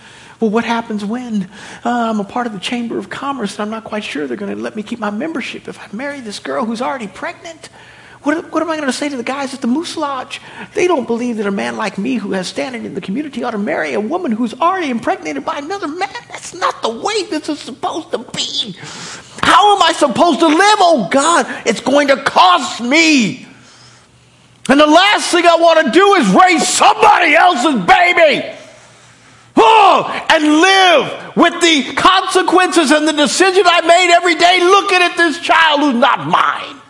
Well, 0.41 0.49
what 0.49 0.65
happens 0.65 1.05
when 1.05 1.43
uh, 1.85 2.09
I'm 2.09 2.19
a 2.19 2.23
part 2.23 2.47
of 2.47 2.53
the 2.53 2.59
Chamber 2.59 2.97
of 2.97 3.11
Commerce 3.11 3.53
and 3.53 3.61
I'm 3.61 3.69
not 3.69 3.83
quite 3.83 4.03
sure 4.03 4.25
they're 4.25 4.35
going 4.35 4.55
to 4.55 4.59
let 4.61 4.75
me 4.75 4.81
keep 4.81 4.97
my 4.97 5.11
membership 5.11 5.67
if 5.67 5.79
I 5.79 5.95
marry 5.95 6.19
this 6.19 6.39
girl 6.39 6.65
who's 6.65 6.81
already 6.81 7.07
pregnant? 7.07 7.69
What, 8.23 8.51
what 8.51 8.63
am 8.63 8.71
I 8.71 8.75
going 8.75 8.87
to 8.87 8.93
say 8.93 9.07
to 9.07 9.17
the 9.17 9.23
guys 9.23 9.53
at 9.53 9.61
the 9.61 9.67
Moose 9.67 9.95
Lodge? 9.95 10.41
They 10.73 10.87
don't 10.87 11.05
believe 11.05 11.37
that 11.37 11.45
a 11.45 11.51
man 11.51 11.77
like 11.77 11.99
me 11.99 12.15
who 12.15 12.31
has 12.31 12.47
standing 12.47 12.85
in 12.85 12.95
the 12.95 13.01
community 13.01 13.43
ought 13.43 13.51
to 13.51 13.59
marry 13.59 13.93
a 13.93 13.99
woman 13.99 14.31
who's 14.31 14.59
already 14.59 14.89
impregnated 14.89 15.45
by 15.45 15.59
another 15.59 15.87
man. 15.87 16.09
That's 16.29 16.55
not 16.55 16.81
the 16.81 16.89
way 16.89 17.23
this 17.29 17.47
is 17.47 17.59
supposed 17.59 18.09
to 18.09 18.17
be. 18.17 18.75
How 19.43 19.75
am 19.75 19.83
I 19.83 19.93
supposed 19.93 20.39
to 20.39 20.47
live? 20.47 20.57
Oh 20.79 21.07
God, 21.11 21.45
it's 21.67 21.81
going 21.81 22.07
to 22.07 22.23
cost 22.23 22.81
me. 22.81 23.45
And 24.69 24.79
the 24.79 24.87
last 24.87 25.31
thing 25.31 25.45
I 25.45 25.57
want 25.57 25.85
to 25.85 25.91
do 25.91 26.13
is 26.15 26.27
raise 26.33 26.67
somebody 26.67 27.35
else's 27.35 27.85
baby 27.85 28.57
oh, 29.57 30.25
and 30.29 30.43
live 30.43 31.35
with 31.35 31.61
the 31.61 31.93
consequences 31.95 32.91
and 32.91 33.07
the 33.07 33.13
decision 33.13 33.63
I 33.65 33.81
made 33.81 34.13
every 34.13 34.35
day 34.35 34.59
looking 34.59 35.01
at 35.01 35.15
this 35.17 35.39
child 35.39 35.81
who's 35.81 35.95
not 35.95 36.27
mine. 36.27 36.81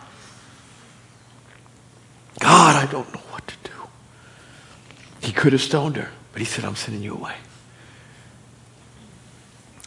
God, 2.40 2.76
I 2.76 2.90
don't 2.90 3.12
know 3.12 3.20
what 3.30 3.46
to 3.46 3.54
do. 3.64 5.26
He 5.26 5.32
could 5.32 5.52
have 5.52 5.62
stoned 5.62 5.96
her, 5.96 6.10
but 6.32 6.40
he 6.40 6.44
said, 6.44 6.64
I'm 6.64 6.76
sending 6.76 7.02
you 7.02 7.14
away. 7.14 7.36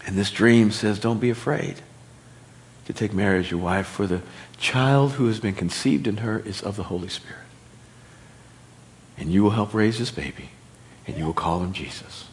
And 0.05 0.17
this 0.17 0.31
dream 0.31 0.71
says, 0.71 0.99
Don't 0.99 1.19
be 1.19 1.29
afraid 1.29 1.81
to 2.85 2.93
take 2.93 3.13
Mary 3.13 3.39
as 3.39 3.49
your 3.49 3.59
wife, 3.59 3.88
for 3.88 4.05
the 4.05 4.21
child 4.57 5.13
who 5.13 5.27
has 5.27 5.39
been 5.39 5.55
conceived 5.55 6.07
in 6.07 6.17
her 6.17 6.39
is 6.39 6.61
of 6.61 6.75
the 6.75 6.83
Holy 6.83 7.07
Spirit. 7.07 7.39
And 9.17 9.31
you 9.31 9.43
will 9.43 9.51
help 9.51 9.73
raise 9.73 9.97
this 9.97 10.11
baby, 10.11 10.51
and 11.07 11.17
you 11.17 11.25
will 11.25 11.33
call 11.33 11.63
him 11.63 11.73
Jesus. 11.73 12.24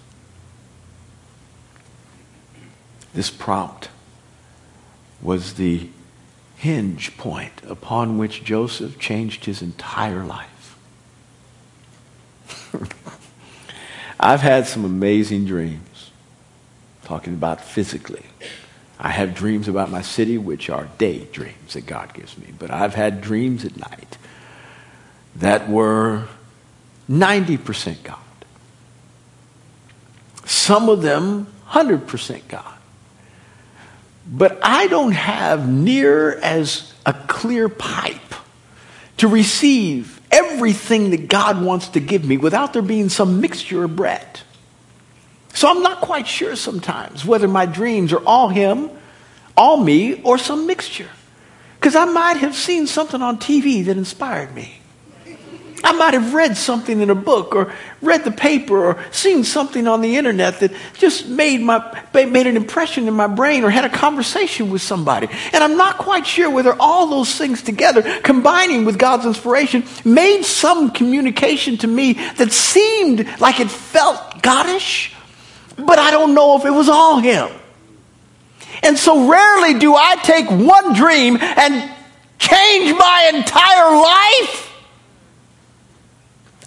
This 3.15 3.31
prompt 3.31 3.89
was 5.21 5.55
the 5.55 5.89
hinge 6.57 7.17
point 7.17 7.61
upon 7.67 8.19
which 8.19 8.45
Joseph 8.45 8.99
changed 8.99 9.45
his 9.45 9.63
entire 9.63 10.25
life. 10.25 10.77
I've 14.21 14.41
had 14.41 14.67
some 14.67 14.85
amazing 14.85 15.45
dreams, 15.45 16.11
talking 17.05 17.35
about 17.35 17.61
physically. 17.61 18.25
I 18.99 19.09
have 19.09 19.35
dreams 19.35 19.67
about 19.67 19.91
my 19.91 20.03
city, 20.03 20.39
which 20.39 20.71
are 20.71 20.89
daydreams 20.99 21.73
that 21.75 21.87
God 21.87 22.15
gives 22.15 22.39
me. 22.39 22.47
But 22.57 22.71
I've 22.71 22.95
had 22.95 23.21
dreams 23.21 23.65
at 23.65 23.77
night 23.77 24.17
that 25.35 25.69
were 25.69 26.29
90% 27.11 28.05
God. 28.05 28.19
Some 30.45 30.89
of 30.89 31.03
them 31.03 31.49
100% 31.71 32.49
God. 32.49 32.72
But 34.27 34.59
I 34.63 34.87
don't 34.87 35.13
have 35.13 35.69
near 35.69 36.39
as 36.39 36.93
a 37.05 37.13
clear 37.13 37.69
pipe 37.69 38.21
to 39.19 39.29
receive 39.29 40.21
everything 40.31 41.11
that 41.11 41.29
God 41.29 41.63
wants 41.63 41.89
to 41.89 42.01
give 42.01 42.25
me 42.25 42.37
without 42.37 42.73
there 42.73 42.83
being 42.83 43.09
some 43.09 43.41
mixture 43.41 43.85
of 43.85 43.97
bread. 43.97 44.41
So 45.55 45.69
I'm 45.69 45.83
not 45.83 46.01
quite 46.01 46.27
sure 46.27 46.57
sometimes 46.57 47.25
whether 47.25 47.47
my 47.47 47.67
dreams 47.67 48.13
are 48.13 48.25
all 48.25 48.49
Him, 48.49 48.91
all 49.57 49.77
me, 49.77 50.23
or 50.23 50.39
some 50.39 50.67
mixture. 50.67 51.11
Because 51.79 51.97
I 51.97 52.05
might 52.05 52.39
have 52.39 52.55
seen 52.55 52.87
something 52.87 53.21
on 53.21 53.39
TV 53.39 53.85
that 53.85 53.97
inspired 53.97 54.55
me. 54.55 54.82
I 55.85 55.93
might 55.93 56.15
have 56.15 56.35
read 56.35 56.57
something 56.57 57.01
in 57.01 57.11
a 57.11 57.15
book 57.15 57.55
or 57.55 57.73
read 58.01 58.25
the 58.25 58.31
paper 58.31 58.85
or 58.85 59.05
seen 59.11 59.43
something 59.45 59.89
on 59.89 60.01
the 60.01 60.17
internet 60.17 60.61
that 60.61 60.73
just 60.95 61.29
made, 61.29 61.61
my, 61.61 62.03
made 62.15 62.47
an 62.47 62.57
impression 62.57 63.09
in 63.09 63.15
my 63.15 63.27
brain 63.27 63.65
or 63.65 63.71
had 63.71 63.85
a 63.85 63.89
conversation 63.89 64.71
with 64.71 64.83
somebody. 64.83 65.29
And 65.53 65.65
I'm 65.65 65.77
not 65.77 65.99
quite 65.99 66.27
sure 66.27 66.49
whether 66.51 66.75
all 66.79 67.09
those 67.09 67.35
things 67.37 67.63
together, 67.63 68.03
combining 68.21 68.85
with 68.85 68.99
God's 68.99 69.27
inspiration, 69.27 69.85
made 70.05 70.45
some 70.45 70.91
communication 70.91 71.79
to 71.79 71.87
me 71.87 72.13
that 72.13 72.53
seemed 72.53 73.27
like 73.41 73.61
it 73.61 73.71
felt 73.71 74.43
Godish, 74.43 75.15
but 75.77 75.99
I 75.99 76.11
don't 76.11 76.35
know 76.35 76.59
if 76.59 76.65
it 76.65 76.71
was 76.71 76.89
all 76.89 77.19
Him. 77.19 77.49
And 78.83 78.99
so 78.99 79.29
rarely 79.29 79.79
do 79.79 79.95
I 79.95 80.17
take 80.17 80.51
one 80.51 80.95
dream 80.95 81.39
and 81.41 81.93
change 82.39 82.97
my 82.99 83.31
entire 83.35 83.97
life. 83.97 84.72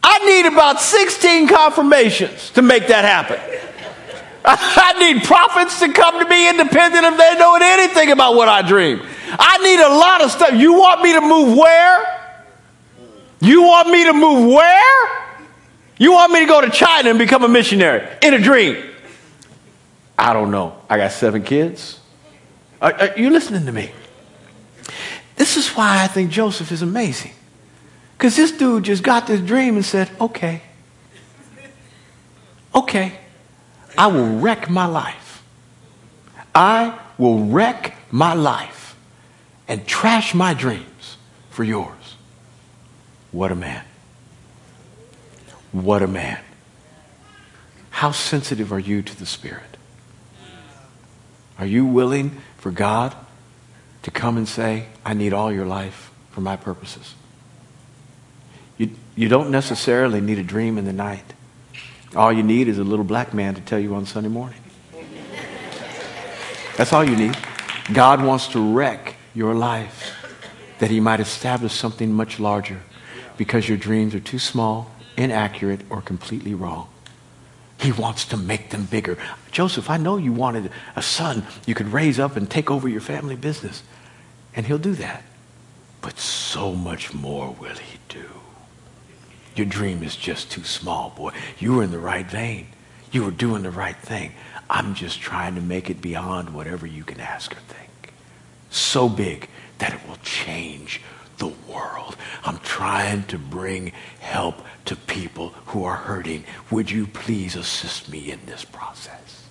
I 0.08 0.20
need 0.20 0.46
about 0.46 0.80
16 0.80 1.48
confirmations 1.48 2.52
to 2.52 2.62
make 2.62 2.88
that 2.90 3.06
happen. 3.06 3.40
I 4.46 4.94
need 5.00 5.24
prophets 5.24 5.80
to 5.80 5.92
come 5.92 6.24
to 6.24 6.30
me 6.30 6.48
independent 6.48 7.06
of 7.06 7.18
they 7.18 7.36
know 7.40 7.58
anything 7.60 8.12
about 8.12 8.36
what 8.36 8.48
I 8.48 8.62
dream. 8.62 9.02
I 9.32 9.58
need 9.58 9.80
a 9.80 9.90
lot 9.90 10.24
of 10.24 10.30
stuff. 10.30 10.54
You 10.54 10.74
want 10.74 11.02
me 11.02 11.14
to 11.14 11.22
move 11.22 11.58
where? 11.58 12.22
You 13.40 13.64
want 13.64 13.90
me 13.90 14.04
to 14.06 14.14
move 14.14 14.48
where? 14.48 15.26
You 15.98 16.12
want 16.12 16.32
me 16.32 16.42
to 16.42 16.46
go 16.46 16.62
to 16.62 16.70
China 16.70 17.10
and 17.10 17.18
become 17.18 17.44
a 17.44 17.48
missionary 17.48 18.08
in 18.22 18.36
a 18.36 18.40
dream? 18.40 18.78
I 20.20 20.34
don't 20.34 20.52
know. 20.52 20.80
I 20.88 20.98
got 20.98 21.14
seven 21.14 21.42
kids. 21.42 22.00
Are, 22.80 22.94
are 22.94 23.18
you 23.18 23.32
listening 23.32 23.66
to 23.66 23.72
me? 23.72 23.92
This 25.36 25.58
is 25.58 25.70
why 25.70 26.04
I 26.04 26.08
think 26.08 26.30
Joseph 26.30 26.72
is 26.72 26.84
amazing. 26.84 27.32
Because 28.18 28.36
this 28.36 28.52
dude 28.52 28.84
just 28.84 29.04
got 29.04 29.28
this 29.28 29.42
dream 29.42 29.76
and 29.76 29.86
said, 29.86 30.10
okay, 30.22 30.62
okay, 32.74 33.20
I 33.98 34.08
will 34.08 34.40
wreck 34.40 34.70
my 34.70 34.86
life. 34.86 35.44
I 36.54 36.98
will 37.18 37.46
wreck 37.46 37.98
my 38.12 38.34
life 38.34 38.96
and 39.68 39.86
trash 39.86 40.34
my 40.34 40.54
dreams 40.54 41.18
for 41.50 41.64
yours. 41.64 42.16
What 43.32 43.52
a 43.52 43.56
man. 43.56 43.84
What 45.72 46.02
a 46.02 46.08
man. 46.08 46.40
How 47.90 48.12
sensitive 48.12 48.72
are 48.72 48.80
you 48.80 49.02
to 49.02 49.18
the 49.18 49.26
Spirit? 49.26 49.78
Are 51.58 51.66
you 51.66 51.86
willing 51.86 52.42
for 52.58 52.72
God 52.72 53.16
to 54.04 54.12
come 54.12 54.38
and 54.38 54.48
say, 54.48 54.88
I 55.06 55.14
need 55.14 55.34
all 55.34 55.52
your 55.52 55.66
life 55.66 56.12
for 56.32 56.42
my 56.42 56.56
purposes? 56.56 57.16
You, 59.16 59.30
don't 59.30 59.50
necessarily 59.50 60.20
need 60.22 60.40
a 60.40 60.44
dream 60.44 60.78
in 60.78 60.86
the 60.86 60.94
night. 60.94 61.24
All 62.16 62.32
you 62.32 62.44
need 62.44 62.68
is 62.68 62.78
a 62.78 62.84
little 62.84 63.06
black 63.06 63.34
man 63.34 63.56
to 63.56 63.62
tell 63.62 63.80
you 63.80 63.96
on 63.96 64.06
Sunday 64.06 64.30
morning. 64.30 64.60
That's 66.78 66.92
all 66.92 67.04
you 67.04 67.16
need. 67.16 67.38
God 67.94 68.24
wants 68.24 68.48
to 68.50 68.74
wreck 68.74 69.16
your 69.34 69.54
life 69.54 70.14
that 70.80 70.92
he 70.92 71.00
might 71.00 71.20
establish 71.20 71.74
something 71.74 72.12
much 72.12 72.40
larger 72.40 72.82
because 73.38 73.70
your 73.70 73.78
dreams 73.78 74.14
are 74.16 74.20
too 74.20 74.40
small, 74.40 74.92
inaccurate, 75.16 75.82
or 75.90 76.02
completely 76.02 76.54
wrong. 76.54 76.90
He 77.80 77.92
wants 77.92 78.26
to 78.26 78.38
make 78.38 78.70
them 78.70 78.86
bigger. 78.86 79.18
Joseph, 79.52 79.90
I 79.90 79.98
know 79.98 80.18
you 80.18 80.34
wanted 80.34 80.72
a 80.96 81.02
son 81.02 81.46
you 81.66 81.76
could 81.76 81.88
raise 81.88 82.20
up 82.20 82.36
and 82.36 82.50
take 82.50 82.72
over 82.72 82.88
your 82.88 83.02
family 83.02 83.36
business. 83.36 83.84
And 84.56 84.66
he'll 84.66 84.78
do 84.78 84.96
that. 84.96 85.24
But 86.02 86.18
so 86.18 86.74
much 86.74 87.14
more 87.14 87.52
will 87.60 87.76
he 87.76 88.00
do. 88.08 88.26
Your 89.56 89.66
dream 89.66 90.04
is 90.04 90.16
just 90.16 90.52
too 90.52 90.64
small, 90.64 91.12
boy. 91.12 91.32
You 91.60 91.76
were 91.76 91.84
in 91.84 91.92
the 91.92 92.00
right 92.00 92.30
vein. 92.30 92.68
You 93.12 93.24
were 93.24 93.32
doing 93.32 93.64
the 93.64 93.72
right 93.72 93.96
thing. 93.96 94.34
I'm 94.70 94.96
just 94.96 95.22
trying 95.22 95.56
to 95.56 95.62
make 95.62 95.90
it 95.90 96.02
beyond 96.02 96.54
whatever 96.54 96.86
you 96.86 97.04
can 97.04 97.20
ask 97.20 97.54
or 97.54 97.60
think. 97.60 98.14
So 98.70 99.08
big 99.08 99.50
that 99.78 99.94
it 99.94 100.08
will 100.08 100.18
change 100.24 101.02
the 101.38 101.52
world. 101.72 102.16
I'm 102.44 102.60
trying 102.60 103.24
to 103.26 103.38
bring 103.38 103.92
help 104.20 104.56
to 104.86 104.96
people 104.96 105.50
who 105.68 105.84
are 105.84 105.96
hurting. 105.96 106.44
Would 106.72 106.92
you 106.92 107.08
please 107.08 107.56
assist 107.56 108.10
me 108.10 108.32
in 108.32 108.40
this 108.46 108.66
process? 108.66 109.48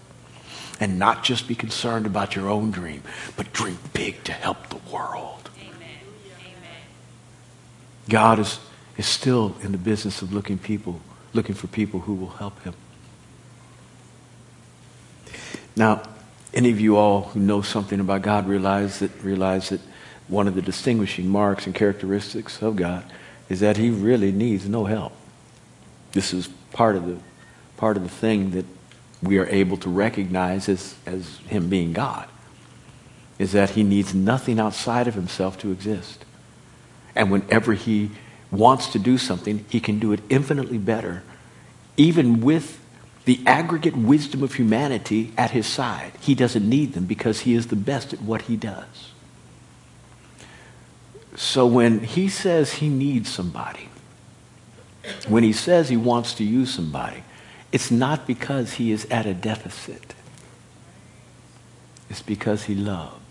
And 0.81 0.99
not 0.99 1.25
just 1.25 1.47
be 1.47 1.55
concerned 1.55 2.07
about 2.07 2.35
your 2.35 2.49
own 2.49 2.71
dream, 2.71 3.03
but 3.37 3.53
dream 3.53 3.79
big 3.93 4.25
to 4.25 4.33
help 4.33 4.69
the 4.69 4.81
world. 4.93 5.51
Amen. 5.61 5.73
Amen. 6.41 6.81
God 8.09 8.41
is, 8.41 8.59
is 8.97 9.07
still 9.07 9.57
in 9.63 9.73
the 9.73 9.79
business 9.79 10.23
of 10.23 10.33
looking 10.33 10.59
people, 10.59 11.01
looking 11.33 11.55
for 11.55 11.67
people 11.67 12.01
who 12.01 12.15
will 12.15 12.31
help 12.31 12.63
him. 12.63 12.75
Now, 15.77 16.03
any 16.53 16.71
of 16.71 16.79
you 16.79 16.97
all 16.97 17.23
who 17.23 17.41
know 17.41 17.63
something 17.63 17.99
about 17.99 18.23
God 18.23 18.47
realize 18.47 19.01
that 19.01 19.11
realize 19.23 19.71
that 19.71 19.81
one 20.29 20.47
of 20.47 20.55
the 20.55 20.63
distinguishing 20.63 21.29
marks 21.29 21.67
and 21.67 21.75
characteristics 21.75 22.63
of 22.63 22.77
God 22.77 23.05
is 23.49 23.61
that 23.61 23.77
he 23.77 23.91
really 23.91 24.33
needs 24.33 24.69
no 24.69 24.85
help. 24.85 25.13
This 26.13 26.33
is 26.33 26.49
part 26.73 26.97
of 26.97 27.07
the 27.07 27.19
part 27.77 27.97
of 27.97 28.05
the 28.05 28.09
thing 28.09 28.53
that 28.53 28.65
we 29.23 29.39
are 29.39 29.47
able 29.47 29.77
to 29.79 29.91
recognize 29.91 30.69
as, 30.69 30.95
as 31.07 31.39
him 31.49 31.69
being 31.69 31.93
God 31.93 32.29
is 33.39 33.53
that 33.53 33.71
he 33.71 33.83
needs 33.83 34.15
nothing 34.15 34.61
outside 34.61 35.09
of 35.09 35.15
himself 35.15 35.59
to 35.59 35.73
exist. 35.73 36.25
And 37.17 37.31
whenever 37.31 37.73
he 37.73 38.11
wants 38.57 38.89
to 38.89 38.99
do 38.99 39.19
something, 39.19 39.65
he 39.69 39.81
can 39.81 39.99
do 39.99 40.13
it 40.13 40.21
infinitely 40.29 40.79
better, 40.79 41.23
even 41.97 42.41
with 42.41 42.81
the 43.25 43.41
aggregate 43.47 43.97
wisdom 43.97 44.43
of 44.43 44.55
humanity 44.55 45.33
at 45.37 45.53
his 45.53 45.67
side. 45.67 46.13
He 46.21 46.35
doesn't 46.35 46.69
need 46.69 46.93
them 46.93 47.07
because 47.07 47.41
he 47.41 47.55
is 47.55 47.69
the 47.69 47.77
best 47.77 48.13
at 48.13 48.21
what 48.21 48.43
he 48.43 48.57
does. 48.57 49.13
So 51.37 51.67
when 51.67 52.01
he 52.01 52.29
says 52.29 52.75
he 52.75 52.89
needs 52.89 53.29
somebody, 53.29 53.89
when 55.27 55.43
he 55.43 55.53
says 55.53 55.89
he 55.89 55.97
wants 55.97 56.35
to 56.35 56.45
use 56.45 56.73
somebody, 56.73 57.25
it's 57.73 57.91
not 57.91 58.27
because 58.27 58.75
he 58.75 58.93
is 58.93 59.05
at 59.07 59.27
a 59.27 59.35
deficit. 59.35 60.15
It's 62.09 62.23
because 62.23 62.65
he 62.65 62.75
loves. 62.75 63.24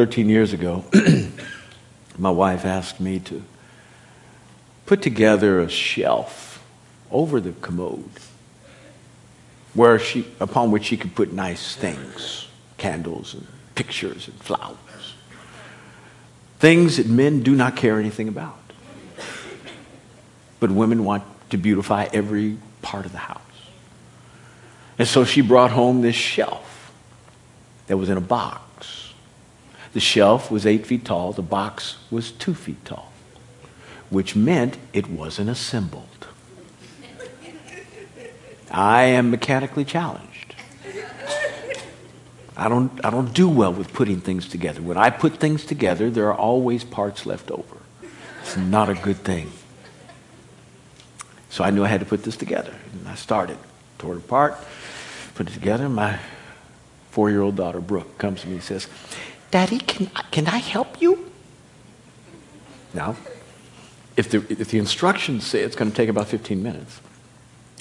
Thirteen 0.00 0.30
years 0.30 0.54
ago, 0.54 0.82
my 2.18 2.30
wife 2.30 2.64
asked 2.64 3.00
me 3.00 3.18
to 3.18 3.42
put 4.86 5.02
together 5.02 5.60
a 5.60 5.68
shelf 5.68 6.64
over 7.10 7.38
the 7.38 7.52
commode 7.52 8.08
where 9.74 9.98
she, 9.98 10.26
upon 10.40 10.70
which 10.70 10.84
she 10.84 10.96
could 10.96 11.14
put 11.14 11.34
nice 11.34 11.76
things, 11.76 12.48
candles 12.78 13.34
and 13.34 13.46
pictures 13.74 14.26
and 14.26 14.38
flowers. 14.38 14.78
Things 16.60 16.96
that 16.96 17.06
men 17.06 17.42
do 17.42 17.54
not 17.54 17.76
care 17.76 18.00
anything 18.00 18.28
about. 18.28 18.58
But 20.60 20.70
women 20.70 21.04
want 21.04 21.24
to 21.50 21.58
beautify 21.58 22.08
every 22.10 22.56
part 22.80 23.04
of 23.04 23.12
the 23.12 23.18
house. 23.18 23.42
And 24.98 25.06
so 25.06 25.26
she 25.26 25.42
brought 25.42 25.72
home 25.72 26.00
this 26.00 26.16
shelf 26.16 26.90
that 27.86 27.98
was 27.98 28.08
in 28.08 28.16
a 28.16 28.22
box. 28.22 28.62
The 29.92 30.00
shelf 30.00 30.50
was 30.50 30.66
eight 30.66 30.86
feet 30.86 31.04
tall, 31.04 31.32
the 31.32 31.42
box 31.42 31.96
was 32.10 32.30
two 32.30 32.54
feet 32.54 32.84
tall, 32.84 33.12
which 34.08 34.36
meant 34.36 34.76
it 34.92 35.08
wasn't 35.08 35.50
assembled. 35.50 36.06
I 38.70 39.02
am 39.02 39.30
mechanically 39.30 39.84
challenged. 39.84 40.54
I 42.56 42.68
don't, 42.68 43.04
I 43.04 43.10
don't 43.10 43.32
do 43.32 43.48
well 43.48 43.72
with 43.72 43.92
putting 43.92 44.20
things 44.20 44.46
together. 44.46 44.82
When 44.82 44.96
I 44.96 45.10
put 45.10 45.38
things 45.38 45.64
together, 45.64 46.10
there 46.10 46.28
are 46.28 46.36
always 46.36 46.84
parts 46.84 47.24
left 47.24 47.50
over. 47.50 47.78
It's 48.42 48.56
not 48.56 48.88
a 48.88 48.94
good 48.94 49.16
thing. 49.16 49.50
So 51.48 51.64
I 51.64 51.70
knew 51.70 51.84
I 51.84 51.88
had 51.88 52.00
to 52.00 52.06
put 52.06 52.22
this 52.22 52.36
together. 52.36 52.74
And 52.92 53.08
I 53.08 53.14
started, 53.14 53.56
tore 53.98 54.14
it 54.14 54.18
apart, 54.18 54.56
put 55.34 55.48
it 55.48 55.52
together. 55.52 55.88
My 55.88 56.18
four 57.10 57.30
year 57.30 57.40
old 57.40 57.56
daughter, 57.56 57.80
Brooke, 57.80 58.18
comes 58.18 58.42
to 58.42 58.48
me 58.48 58.54
and 58.54 58.62
says, 58.62 58.88
Daddy, 59.50 59.78
can, 59.78 60.06
can 60.30 60.46
I 60.46 60.58
help 60.58 61.00
you? 61.02 61.30
Now, 62.94 63.16
if 64.16 64.30
the, 64.30 64.38
if 64.48 64.70
the 64.70 64.78
instructions 64.78 65.46
say 65.46 65.60
it's 65.60 65.76
going 65.76 65.90
to 65.90 65.96
take 65.96 66.08
about 66.08 66.28
15 66.28 66.62
minutes, 66.62 67.00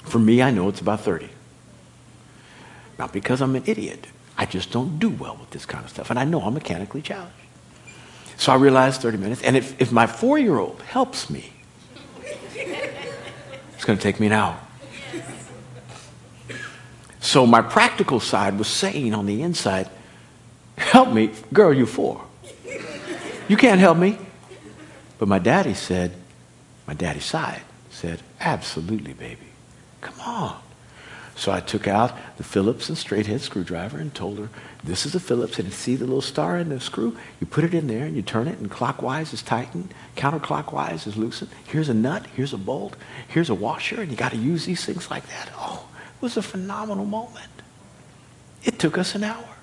for 0.03 0.19
me, 0.19 0.41
I 0.41 0.51
know 0.51 0.69
it's 0.69 0.81
about 0.81 1.01
30. 1.01 1.29
Not 2.97 3.13
because 3.13 3.41
I'm 3.41 3.55
an 3.55 3.63
idiot. 3.65 4.07
I 4.37 4.45
just 4.45 4.71
don't 4.71 4.99
do 4.99 5.09
well 5.09 5.37
with 5.39 5.49
this 5.51 5.65
kind 5.65 5.83
of 5.83 5.89
stuff. 5.89 6.09
And 6.09 6.17
I 6.17 6.23
know 6.23 6.41
I'm 6.41 6.53
mechanically 6.53 7.01
challenged. 7.01 7.33
So 8.37 8.53
I 8.53 8.55
realized 8.55 9.01
30 9.01 9.17
minutes. 9.17 9.41
And 9.43 9.57
if, 9.57 9.79
if 9.81 9.91
my 9.91 10.07
four 10.07 10.39
year 10.39 10.57
old 10.57 10.81
helps 10.83 11.29
me, 11.29 11.51
it's 13.75 13.85
going 13.85 13.97
to 13.97 14.03
take 14.03 14.19
me 14.19 14.27
an 14.27 14.33
hour. 14.33 14.57
So 17.19 17.45
my 17.45 17.61
practical 17.61 18.19
side 18.19 18.57
was 18.57 18.67
saying 18.67 19.13
on 19.13 19.25
the 19.25 19.41
inside, 19.41 19.89
Help 20.79 21.13
me, 21.13 21.31
girl, 21.53 21.73
you're 21.73 21.85
four. 21.85 22.23
You 23.47 23.57
can't 23.57 23.79
help 23.79 23.97
me. 23.97 24.17
But 25.17 25.27
my 25.27 25.39
daddy 25.39 25.73
said, 25.73 26.13
my 26.87 26.93
daddy 26.93 27.19
side, 27.19 27.61
said, 27.89 28.21
Absolutely, 28.39 29.13
baby. 29.13 29.47
Come 30.01 30.19
on. 30.21 30.59
So 31.35 31.51
I 31.51 31.59
took 31.59 31.87
out 31.87 32.13
the 32.37 32.43
Phillips 32.43 32.89
and 32.89 32.97
straight 32.97 33.27
head 33.27 33.41
screwdriver 33.41 33.97
and 33.97 34.13
told 34.13 34.39
her, 34.39 34.49
this 34.83 35.05
is 35.05 35.13
a 35.13 35.19
Phillips, 35.19 35.59
and 35.59 35.71
see 35.73 35.95
the 35.95 36.05
little 36.05 36.21
star 36.21 36.57
in 36.57 36.69
the 36.69 36.79
screw? 36.79 37.17
You 37.39 37.47
put 37.47 37.63
it 37.63 37.73
in 37.73 37.87
there 37.87 38.05
and 38.05 38.15
you 38.15 38.21
turn 38.21 38.47
it, 38.47 38.59
and 38.59 38.71
clockwise 38.71 39.33
is 39.33 39.41
tightened, 39.41 39.93
counterclockwise 40.15 41.05
is 41.05 41.17
loosened. 41.17 41.51
Here's 41.67 41.89
a 41.89 41.93
nut, 41.93 42.25
here's 42.35 42.53
a 42.53 42.57
bolt, 42.57 42.95
here's 43.27 43.49
a 43.49 43.55
washer, 43.55 44.01
and 44.01 44.09
you 44.09 44.17
got 44.17 44.31
to 44.31 44.37
use 44.37 44.65
these 44.65 44.85
things 44.85 45.09
like 45.11 45.27
that. 45.27 45.49
Oh, 45.57 45.87
it 46.15 46.21
was 46.21 46.37
a 46.37 46.41
phenomenal 46.41 47.05
moment. 47.05 47.49
It 48.63 48.79
took 48.79 48.97
us 48.97 49.15
an 49.15 49.23
hour. 49.23 49.58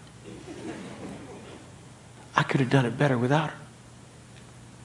I 2.36 2.42
could 2.42 2.60
have 2.60 2.70
done 2.70 2.84
it 2.84 2.98
better 2.98 3.16
without 3.16 3.50
her. 3.50 3.56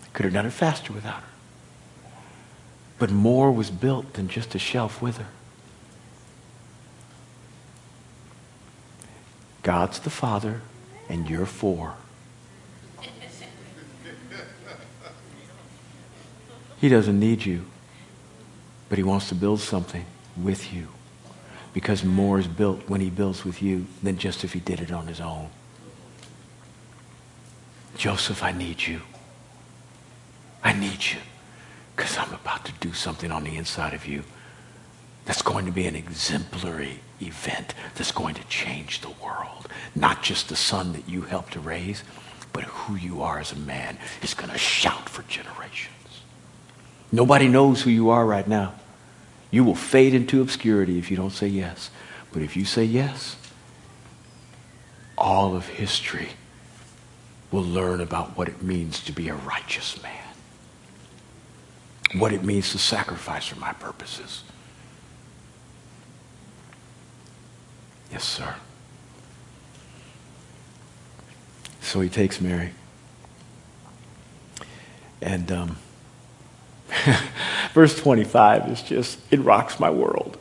I 0.03 0.07
could 0.13 0.23
have 0.25 0.33
done 0.33 0.45
it 0.45 0.53
faster 0.53 0.93
without 0.93 1.21
her. 1.21 1.29
But 2.97 3.11
more 3.11 3.51
was 3.51 3.69
built 3.69 4.13
than 4.13 4.29
just 4.29 4.55
a 4.55 4.59
shelf 4.59 5.01
with 5.01 5.17
her. 5.17 5.27
God's 9.63 9.99
the 9.99 10.09
Father, 10.09 10.61
and 11.09 11.29
you're 11.29 11.45
four. 11.45 11.95
He 16.79 16.89
doesn't 16.89 17.19
need 17.19 17.45
you, 17.45 17.65
but 18.89 18.97
He 18.97 19.03
wants 19.03 19.29
to 19.29 19.35
build 19.35 19.59
something 19.59 20.05
with 20.35 20.73
you 20.73 20.87
because 21.73 22.03
more 22.03 22.39
is 22.39 22.47
built 22.47 22.89
when 22.89 23.01
He 23.01 23.11
builds 23.11 23.45
with 23.45 23.61
you 23.61 23.85
than 24.01 24.17
just 24.17 24.43
if 24.43 24.53
He 24.53 24.59
did 24.59 24.79
it 24.79 24.91
on 24.91 25.05
His 25.05 25.21
own. 25.21 25.49
Joseph, 28.01 28.41
I 28.41 28.51
need 28.51 28.81
you. 28.87 29.01
I 30.63 30.73
need 30.73 31.05
you 31.05 31.19
because 31.95 32.17
I'm 32.17 32.33
about 32.33 32.65
to 32.65 32.71
do 32.79 32.93
something 32.93 33.31
on 33.31 33.43
the 33.43 33.55
inside 33.55 33.93
of 33.93 34.07
you 34.07 34.23
that's 35.25 35.43
going 35.43 35.67
to 35.67 35.71
be 35.71 35.85
an 35.85 35.95
exemplary 35.95 37.01
event 37.21 37.75
that's 37.93 38.11
going 38.11 38.33
to 38.33 38.43
change 38.45 39.01
the 39.01 39.13
world. 39.23 39.67
Not 39.93 40.23
just 40.23 40.49
the 40.49 40.55
son 40.55 40.93
that 40.93 41.07
you 41.07 41.21
helped 41.21 41.53
to 41.53 41.59
raise, 41.59 42.03
but 42.53 42.63
who 42.63 42.95
you 42.95 43.21
are 43.21 43.37
as 43.37 43.51
a 43.51 43.55
man 43.55 43.99
is 44.23 44.33
going 44.33 44.49
to 44.49 44.57
shout 44.57 45.07
for 45.07 45.21
generations. 45.29 46.21
Nobody 47.11 47.47
knows 47.47 47.83
who 47.83 47.91
you 47.91 48.09
are 48.09 48.25
right 48.25 48.47
now. 48.47 48.73
You 49.51 49.63
will 49.63 49.75
fade 49.75 50.15
into 50.15 50.41
obscurity 50.41 50.97
if 50.97 51.11
you 51.11 51.17
don't 51.17 51.29
say 51.29 51.49
yes. 51.49 51.91
But 52.33 52.41
if 52.41 52.57
you 52.57 52.65
say 52.65 52.83
yes, 52.83 53.35
all 55.19 55.55
of 55.55 55.67
history 55.67 56.29
will 57.51 57.63
learn 57.63 58.01
about 58.01 58.37
what 58.37 58.47
it 58.47 58.61
means 58.61 59.03
to 59.03 59.11
be 59.11 59.27
a 59.27 59.35
righteous 59.35 60.01
man, 60.01 60.23
what 62.15 62.31
it 62.31 62.43
means 62.43 62.71
to 62.71 62.77
sacrifice 62.77 63.47
for 63.47 63.59
my 63.59 63.73
purposes. 63.73 64.43
Yes, 68.11 68.23
sir. 68.23 68.55
So 71.81 71.99
he 71.99 72.09
takes 72.09 72.39
Mary. 72.39 72.71
And 75.21 75.51
um, 75.51 75.77
verse 77.73 77.97
25 77.97 78.69
is 78.69 78.81
just, 78.81 79.19
it 79.31 79.39
rocks 79.41 79.79
my 79.79 79.89
world. 79.89 80.37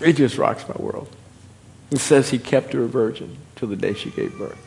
It 0.00 0.14
just 0.14 0.38
rocks 0.38 0.68
my 0.68 0.76
world. 0.76 1.08
It 1.90 1.98
says 1.98 2.30
he 2.30 2.38
kept 2.38 2.72
her 2.72 2.84
a 2.84 2.88
virgin 2.88 3.36
till 3.54 3.68
the 3.68 3.76
day 3.76 3.94
she 3.94 4.10
gave 4.10 4.36
birth. 4.36 4.58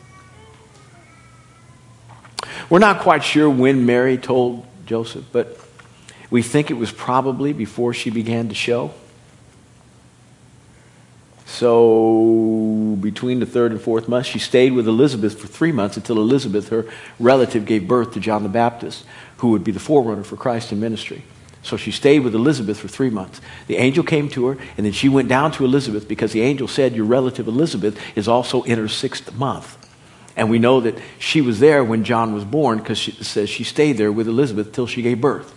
We're 2.68 2.80
not 2.80 3.00
quite 3.00 3.22
sure 3.22 3.48
when 3.48 3.86
Mary 3.86 4.18
told 4.18 4.66
Joseph, 4.86 5.24
but 5.32 5.58
we 6.30 6.42
think 6.42 6.70
it 6.70 6.74
was 6.74 6.90
probably 6.90 7.52
before 7.52 7.94
she 7.94 8.10
began 8.10 8.48
to 8.48 8.54
show. 8.54 8.92
So, 11.46 12.98
between 13.00 13.38
the 13.38 13.46
third 13.46 13.70
and 13.70 13.80
fourth 13.80 14.08
month, 14.08 14.26
she 14.26 14.40
stayed 14.40 14.72
with 14.72 14.88
Elizabeth 14.88 15.38
for 15.38 15.46
three 15.46 15.70
months 15.70 15.96
until 15.96 16.18
Elizabeth, 16.18 16.70
her 16.70 16.86
relative, 17.20 17.64
gave 17.64 17.86
birth 17.86 18.12
to 18.14 18.20
John 18.20 18.42
the 18.42 18.48
Baptist, 18.48 19.04
who 19.38 19.50
would 19.50 19.62
be 19.62 19.70
the 19.70 19.80
forerunner 19.80 20.24
for 20.24 20.36
Christ 20.36 20.72
in 20.72 20.80
ministry. 20.80 21.22
So 21.62 21.76
she 21.76 21.92
stayed 21.92 22.20
with 22.20 22.34
Elizabeth 22.34 22.80
for 22.80 22.88
three 22.88 23.10
months. 23.10 23.40
The 23.68 23.76
angel 23.76 24.02
came 24.02 24.28
to 24.30 24.46
her, 24.46 24.58
and 24.76 24.86
then 24.86 24.92
she 24.92 25.08
went 25.08 25.28
down 25.28 25.52
to 25.52 25.64
Elizabeth 25.64 26.08
because 26.08 26.32
the 26.32 26.42
angel 26.42 26.66
said, 26.66 26.94
Your 26.94 27.06
relative 27.06 27.46
Elizabeth 27.46 27.98
is 28.16 28.26
also 28.26 28.62
in 28.64 28.78
her 28.78 28.88
sixth 28.88 29.34
month. 29.36 29.85
And 30.36 30.50
we 30.50 30.58
know 30.58 30.80
that 30.80 30.98
she 31.18 31.40
was 31.40 31.60
there 31.60 31.82
when 31.82 32.04
John 32.04 32.34
was 32.34 32.44
born 32.44 32.78
because 32.78 33.08
it 33.08 33.24
says 33.24 33.48
she 33.48 33.64
stayed 33.64 33.94
there 33.96 34.12
with 34.12 34.28
Elizabeth 34.28 34.72
till 34.72 34.86
she 34.86 35.00
gave 35.00 35.20
birth. 35.20 35.54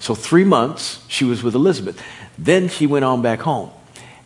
So, 0.00 0.14
three 0.14 0.44
months 0.44 1.04
she 1.08 1.24
was 1.24 1.42
with 1.42 1.54
Elizabeth. 1.54 2.02
Then 2.36 2.68
she 2.68 2.86
went 2.86 3.04
on 3.04 3.22
back 3.22 3.40
home. 3.40 3.70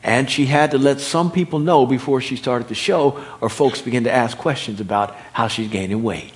And 0.02 0.30
she 0.30 0.46
had 0.46 0.70
to 0.72 0.78
let 0.78 1.00
some 1.00 1.32
people 1.32 1.58
know 1.58 1.86
before 1.86 2.20
she 2.20 2.36
started 2.36 2.68
the 2.68 2.74
show, 2.74 3.24
or 3.40 3.48
folks 3.48 3.80
began 3.80 4.04
to 4.04 4.12
ask 4.12 4.36
questions 4.36 4.80
about 4.80 5.16
how 5.32 5.48
she's 5.48 5.68
gaining 5.68 6.02
weight. 6.02 6.32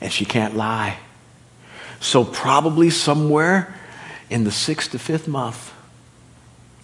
And 0.00 0.12
she 0.12 0.24
can't 0.24 0.54
lie. 0.54 0.98
So, 2.00 2.24
probably 2.24 2.90
somewhere 2.90 3.74
in 4.28 4.44
the 4.44 4.50
sixth 4.50 4.90
to 4.92 4.98
fifth 4.98 5.26
month, 5.26 5.72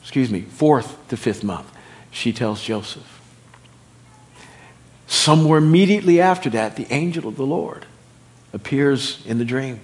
excuse 0.00 0.30
me, 0.30 0.42
fourth 0.42 1.08
to 1.08 1.16
fifth 1.16 1.44
month, 1.44 1.70
she 2.10 2.32
tells 2.32 2.62
Joseph, 2.62 3.19
Somewhere 5.10 5.58
immediately 5.58 6.20
after 6.20 6.48
that, 6.50 6.76
the 6.76 6.86
angel 6.92 7.26
of 7.26 7.34
the 7.34 7.44
Lord 7.44 7.84
appears 8.52 9.20
in 9.26 9.38
the 9.38 9.44
dream. 9.44 9.80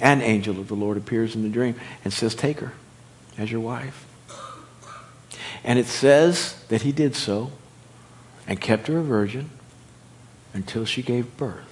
An 0.00 0.22
angel 0.22 0.60
of 0.60 0.68
the 0.68 0.76
Lord 0.76 0.96
appears 0.96 1.34
in 1.34 1.42
the 1.42 1.48
dream 1.48 1.74
and 2.04 2.12
says, 2.12 2.36
Take 2.36 2.60
her 2.60 2.72
as 3.36 3.50
your 3.50 3.60
wife. 3.60 4.06
And 5.64 5.76
it 5.76 5.86
says 5.86 6.64
that 6.68 6.82
he 6.82 6.92
did 6.92 7.16
so 7.16 7.50
and 8.46 8.60
kept 8.60 8.86
her 8.86 8.98
a 8.98 9.02
virgin 9.02 9.50
until 10.52 10.84
she 10.84 11.02
gave 11.02 11.36
birth. 11.36 11.66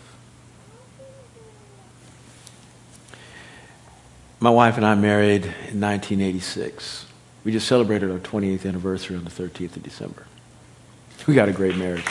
My 4.40 4.50
wife 4.50 4.76
and 4.76 4.84
I 4.84 4.96
married 4.96 5.44
in 5.44 5.80
1986. 5.80 7.06
We 7.44 7.52
just 7.52 7.68
celebrated 7.68 8.10
our 8.10 8.18
28th 8.18 8.66
anniversary 8.66 9.16
on 9.16 9.22
the 9.22 9.30
13th 9.30 9.76
of 9.76 9.84
December. 9.84 10.26
We 11.28 11.34
got 11.34 11.48
a 11.48 11.52
great 11.52 11.76
marriage. 11.76 12.04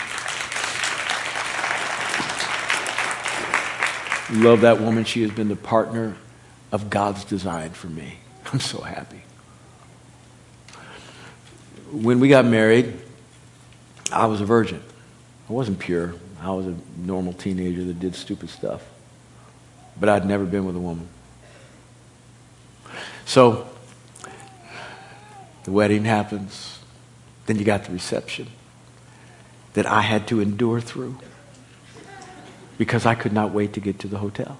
Love 4.31 4.61
that 4.61 4.79
woman. 4.79 5.03
She 5.03 5.21
has 5.23 5.31
been 5.31 5.49
the 5.49 5.55
partner 5.55 6.15
of 6.71 6.89
God's 6.89 7.25
design 7.25 7.71
for 7.71 7.87
me. 7.87 8.19
I'm 8.53 8.59
so 8.59 8.81
happy. 8.81 9.21
When 11.91 12.19
we 12.21 12.29
got 12.29 12.45
married, 12.45 12.97
I 14.11 14.25
was 14.27 14.39
a 14.39 14.45
virgin. 14.45 14.81
I 15.49 15.53
wasn't 15.53 15.79
pure. 15.79 16.15
I 16.41 16.51
was 16.51 16.67
a 16.67 16.75
normal 16.97 17.33
teenager 17.33 17.83
that 17.83 17.99
did 17.99 18.15
stupid 18.15 18.49
stuff. 18.49 18.83
But 19.99 20.07
I'd 20.07 20.25
never 20.25 20.45
been 20.45 20.65
with 20.65 20.77
a 20.77 20.79
woman. 20.79 21.09
So, 23.25 23.67
the 25.63 25.71
wedding 25.71 26.05
happens. 26.05 26.79
Then 27.45 27.59
you 27.59 27.65
got 27.65 27.83
the 27.83 27.91
reception 27.91 28.47
that 29.73 29.85
I 29.85 30.01
had 30.01 30.27
to 30.29 30.39
endure 30.39 30.79
through 30.79 31.17
because 32.81 33.05
I 33.05 33.13
could 33.13 33.31
not 33.31 33.51
wait 33.51 33.73
to 33.73 33.79
get 33.79 33.99
to 33.99 34.07
the 34.07 34.17
hotel. 34.17 34.57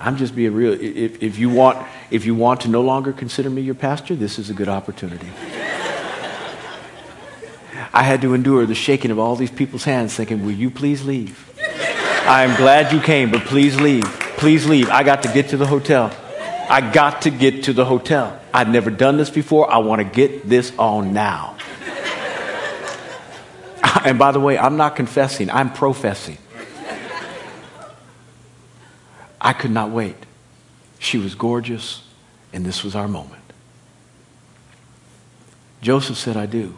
I'm 0.00 0.16
just 0.16 0.34
being 0.34 0.52
real. 0.52 0.72
If, 0.72 1.22
if, 1.22 1.38
you 1.38 1.48
want, 1.48 1.86
if 2.10 2.24
you 2.24 2.34
want 2.34 2.62
to 2.62 2.68
no 2.68 2.80
longer 2.80 3.12
consider 3.12 3.48
me 3.48 3.62
your 3.62 3.76
pastor, 3.76 4.16
this 4.16 4.36
is 4.36 4.50
a 4.50 4.52
good 4.52 4.66
opportunity. 4.68 5.28
I 7.92 8.02
had 8.02 8.20
to 8.22 8.34
endure 8.34 8.66
the 8.66 8.74
shaking 8.74 9.12
of 9.12 9.20
all 9.20 9.36
these 9.36 9.52
people's 9.52 9.84
hands, 9.84 10.12
thinking, 10.12 10.44
Will 10.44 10.50
you 10.50 10.72
please 10.72 11.04
leave? 11.04 11.52
I 12.26 12.42
am 12.42 12.56
glad 12.56 12.92
you 12.92 12.98
came, 12.98 13.30
but 13.30 13.42
please 13.42 13.80
leave. 13.80 14.02
Please 14.38 14.66
leave. 14.66 14.90
I 14.90 15.04
got 15.04 15.22
to 15.22 15.32
get 15.32 15.50
to 15.50 15.56
the 15.56 15.68
hotel. 15.68 16.10
I 16.68 16.80
got 16.80 17.22
to 17.22 17.30
get 17.30 17.62
to 17.64 17.72
the 17.72 17.84
hotel. 17.84 18.40
I've 18.52 18.70
never 18.70 18.90
done 18.90 19.18
this 19.18 19.30
before. 19.30 19.72
I 19.72 19.78
want 19.78 20.00
to 20.00 20.04
get 20.04 20.48
this 20.48 20.76
on 20.76 21.12
now. 21.12 21.55
And 24.04 24.18
by 24.18 24.32
the 24.32 24.40
way, 24.40 24.58
I'm 24.58 24.76
not 24.76 24.96
confessing, 24.96 25.50
I'm 25.50 25.72
professing. 25.72 26.38
I 29.40 29.52
could 29.52 29.70
not 29.70 29.90
wait. 29.90 30.16
She 30.98 31.18
was 31.18 31.34
gorgeous, 31.34 32.02
and 32.52 32.64
this 32.64 32.82
was 32.82 32.94
our 32.94 33.08
moment. 33.08 33.42
Joseph 35.80 36.16
said, 36.16 36.36
I 36.36 36.46
do, 36.46 36.76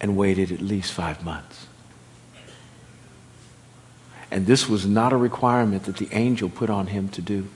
and 0.00 0.16
waited 0.16 0.52
at 0.52 0.60
least 0.60 0.92
five 0.92 1.24
months. 1.24 1.66
And 4.30 4.46
this 4.46 4.68
was 4.68 4.86
not 4.86 5.12
a 5.12 5.16
requirement 5.16 5.84
that 5.84 5.96
the 5.96 6.08
angel 6.12 6.48
put 6.48 6.70
on 6.70 6.88
him 6.88 7.08
to 7.10 7.22
do. 7.22 7.48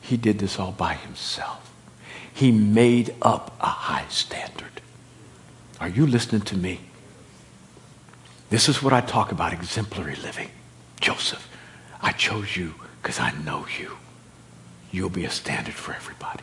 He 0.00 0.16
did 0.16 0.38
this 0.38 0.58
all 0.58 0.72
by 0.72 0.94
himself. 0.94 1.70
He 2.32 2.52
made 2.52 3.14
up 3.20 3.56
a 3.60 3.66
high 3.66 4.06
standard. 4.08 4.80
Are 5.80 5.88
you 5.88 6.06
listening 6.06 6.42
to 6.42 6.56
me? 6.56 6.80
This 8.50 8.68
is 8.68 8.82
what 8.82 8.92
I 8.92 9.00
talk 9.00 9.30
about 9.30 9.52
exemplary 9.52 10.16
living. 10.16 10.50
Joseph, 11.00 11.48
I 12.00 12.12
chose 12.12 12.56
you 12.56 12.74
because 13.02 13.20
I 13.20 13.30
know 13.44 13.66
you. 13.78 13.96
You'll 14.90 15.10
be 15.10 15.24
a 15.24 15.30
standard 15.30 15.74
for 15.74 15.92
everybody. 15.92 16.42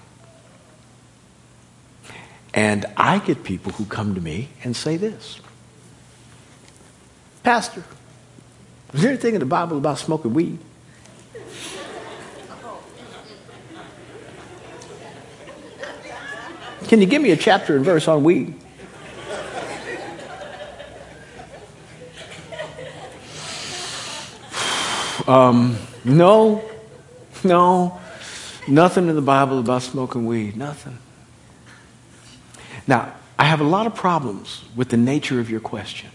And 2.54 2.86
I 2.95 3.19
get 3.19 3.43
people 3.43 3.74
who 3.74 3.86
come 3.86 4.15
to 4.15 4.21
me 4.21 4.50
and 4.63 4.76
say 4.76 4.98
this 4.98 5.39
Pastor, 7.43 7.84
is 8.93 9.02
there 9.02 9.12
anything 9.12 9.34
in 9.34 9.39
the 9.39 9.45
Bible 9.45 9.78
about 9.78 10.00
smoking 10.00 10.34
weed? 10.34 10.58
Can 16.88 17.02
you 17.02 17.08
give 17.08 17.21
me 17.21 17.32
a 17.32 17.36
chapter 17.36 17.76
and 17.76 17.84
verse 17.84 18.08
on 18.08 18.24
weed? 18.24 18.54
Um, 25.28 25.78
no, 26.04 26.63
no, 27.44 28.00
nothing 28.67 29.08
in 29.08 29.15
the 29.15 29.21
Bible 29.21 29.60
about 29.60 29.82
smoking 29.82 30.26
weed. 30.26 30.56
Nothing. 30.56 31.00
Now, 32.88 33.13
I 33.40 33.46
have 33.46 33.60
a 33.60 33.65
lot 33.65 33.88
of 33.88 33.96
problems 33.96 34.63
with 34.76 34.90
the 34.90 34.98
nature 34.98 35.40
of 35.40 35.50
your 35.50 35.60
question, 35.60 36.10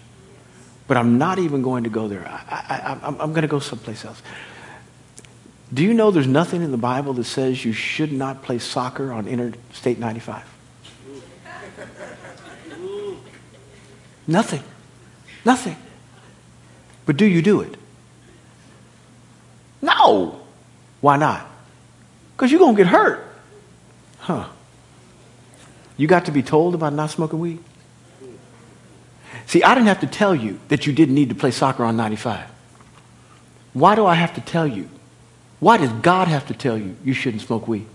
but 0.87 0.97
I'm 0.97 1.19
not 1.19 1.39
even 1.39 1.63
going 1.63 1.85
to 1.85 1.91
go 1.91 2.07
there. 2.07 2.27
I, 2.27 2.99
am 3.03 3.33
going 3.33 3.43
to 3.43 3.49
go 3.49 3.59
someplace 3.59 4.05
else. 4.05 4.23
Do 5.73 5.83
you 5.83 5.95
know 5.95 6.11
there's 6.11 6.27
nothing 6.27 6.63
in 6.63 6.71
the 6.71 6.77
Bible 6.79 7.13
that 7.15 7.25
says 7.25 7.65
you 7.65 7.73
should 7.73 8.13
not 8.13 8.43
play 8.43 8.59
soccer 8.59 9.13
on 9.13 9.29
Interstate 9.29 9.99
95? 9.99 10.45
Nothing. 14.27 14.63
Nothing. 15.45 15.77
But 17.07 17.17
do 17.17 17.25
you 17.25 17.43
do 17.43 17.61
it? 17.61 17.80
No. 19.83 20.41
Why 21.01 21.17
not? 21.17 21.47
Because 22.37 22.51
you're 22.51 22.61
going 22.61 22.77
to 22.77 22.83
get 22.83 22.91
hurt. 22.91 23.27
Huh. 24.19 24.49
You 25.97 26.07
got 26.07 26.27
to 26.27 26.33
be 26.33 26.43
told 26.43 26.75
about 26.75 26.93
not 26.93 27.11
smoking 27.11 27.39
weed? 27.39 27.59
See, 29.47 29.63
I 29.63 29.75
didn't 29.75 29.89
have 29.89 30.01
to 30.01 30.07
tell 30.07 30.35
you 30.35 30.61
that 30.69 30.87
you 30.87 30.93
didn't 30.93 31.15
need 31.15 31.29
to 31.31 31.35
play 31.35 31.51
soccer 31.51 31.85
on 31.85 31.97
95. 31.97 32.49
Why 33.73 33.95
do 33.95 34.07
I 34.07 34.15
have 34.15 34.35
to 34.35 34.41
tell 34.41 34.67
you? 34.67 34.89
Why 35.59 35.77
does 35.77 35.91
God 35.91 36.29
have 36.29 36.47
to 36.47 36.55
tell 36.55 36.79
you 36.79 36.97
you 37.05 37.13
shouldn't 37.13 37.43
smoke 37.43 37.69
weed? 37.69 37.87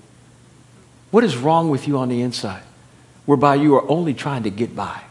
What 1.11 1.23
is 1.23 1.37
wrong 1.37 1.69
with 1.69 1.87
you 1.87 1.97
on 1.97 2.09
the 2.09 2.21
inside? 2.21 2.63
Whereby 3.25 3.55
you 3.55 3.75
are 3.75 3.89
only 3.89 4.13
trying 4.13 4.43
to 4.43 4.49
get 4.49 4.75
by. 4.75 5.01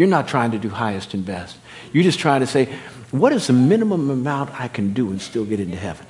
You're 0.00 0.08
not 0.08 0.28
trying 0.28 0.52
to 0.52 0.58
do 0.58 0.70
highest 0.70 1.12
and 1.12 1.26
best. 1.26 1.58
You're 1.92 2.04
just 2.04 2.18
trying 2.18 2.40
to 2.40 2.46
say, 2.46 2.74
what 3.10 3.34
is 3.34 3.48
the 3.48 3.52
minimum 3.52 4.08
amount 4.08 4.58
I 4.58 4.66
can 4.66 4.94
do 4.94 5.10
and 5.10 5.20
still 5.20 5.44
get 5.44 5.60
into 5.60 5.76
heaven? 5.76 6.06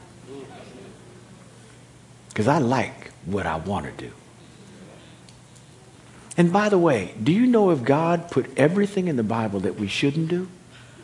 Because 2.28 2.46
I 2.46 2.58
like 2.58 3.10
what 3.24 3.46
I 3.46 3.56
want 3.56 3.86
to 3.86 3.92
do. 4.04 4.12
And 6.36 6.52
by 6.52 6.68
the 6.68 6.78
way, 6.78 7.16
do 7.20 7.32
you 7.32 7.48
know 7.48 7.70
if 7.70 7.82
God 7.82 8.30
put 8.30 8.56
everything 8.56 9.08
in 9.08 9.16
the 9.16 9.24
Bible 9.24 9.58
that 9.58 9.74
we 9.74 9.88
shouldn't 9.88 10.28
do? 10.28 10.46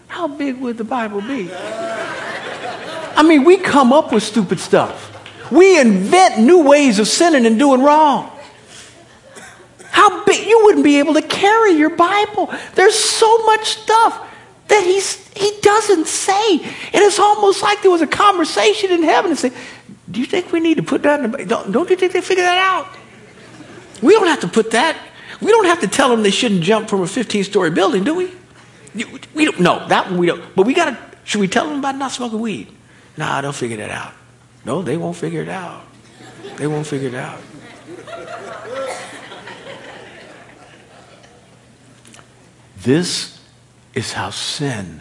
How 0.07 0.29
big 0.29 0.61
would 0.61 0.79
the 0.79 0.85
Bible 0.85 1.23
be? 1.23 1.51
I 1.53 3.25
mean, 3.27 3.43
we 3.43 3.57
come 3.57 3.93
up 3.93 4.13
with 4.13 4.23
stupid 4.23 4.61
stuff. 4.61 5.51
We 5.51 5.81
invent 5.81 6.39
new 6.39 6.63
ways 6.63 7.01
of 7.01 7.09
sinning 7.09 7.47
and 7.47 7.59
doing 7.59 7.83
wrong. 7.83 8.31
How 9.97 10.25
big 10.25 10.47
you 10.47 10.61
wouldn't 10.65 10.85
be 10.85 10.99
able 10.99 11.15
to 11.15 11.23
carry 11.23 11.73
your 11.73 11.91
Bible. 11.91 12.53
There's 12.75 12.99
so 12.99 13.45
much 13.45 13.65
stuff 13.83 14.13
that 14.69 14.83
he's 14.85 15.27
he 15.37 15.59
doesn't 15.61 16.07
say. 16.07 16.59
And 16.59 17.03
it's 17.07 17.19
almost 17.19 17.63
like 17.63 17.83
there 17.83 17.91
was 17.91 18.03
a 18.03 18.07
conversation 18.07 18.91
in 18.91 19.03
heaven 19.03 19.31
and 19.31 19.39
say, 19.39 19.53
Do 20.11 20.21
you 20.21 20.27
think 20.27 20.53
we 20.53 20.61
need 20.61 20.77
to 20.77 20.83
put 20.83 21.03
that 21.03 21.21
in 21.21 21.31
the 21.31 21.45
don't, 21.45 21.73
don't 21.73 21.89
you 21.91 21.97
think 21.97 22.13
they 22.13 22.21
figure 22.21 22.45
that 22.45 22.59
out? 22.59 22.87
We 24.03 24.13
don't 24.13 24.27
have 24.27 24.41
to 24.41 24.49
put 24.49 24.71
that 24.73 24.97
we 25.41 25.51
don't 25.51 25.67
have 25.67 25.81
to 25.81 25.89
tell 25.89 26.09
them 26.09 26.23
they 26.23 26.31
shouldn't 26.31 26.63
jump 26.63 26.89
from 26.89 27.03
a 27.03 27.07
15 27.07 27.45
story 27.45 27.71
building, 27.71 28.05
do 28.05 28.15
we? 28.15 28.31
We 29.35 29.45
don't, 29.45 29.61
no, 29.61 29.87
that 29.89 30.11
one 30.11 30.19
we 30.19 30.27
don't. 30.27 30.43
But 30.55 30.67
we 30.67 30.73
got 30.73 30.87
to, 30.87 30.99
should 31.25 31.41
we 31.41 31.49
tell 31.49 31.69
them 31.69 31.81
about 31.81 31.97
not 31.97 32.13
smoking 32.13 32.41
weed? 32.41 32.69
Nah, 33.17 33.41
they'll 33.43 33.53
figure 33.53 33.77
that 33.79 33.91
out. 33.91 34.13
No, 34.65 34.83
they 34.83 34.97
won't 34.97 35.17
figure 35.17 35.43
it 35.43 35.49
out. 35.49 35.85
They 36.57 36.67
won't 36.67 36.87
figure 36.87 37.09
it 37.09 37.15
out. 37.15 37.41
This 42.87 43.41
is 43.95 44.13
how 44.13 44.31
sin 44.31 45.01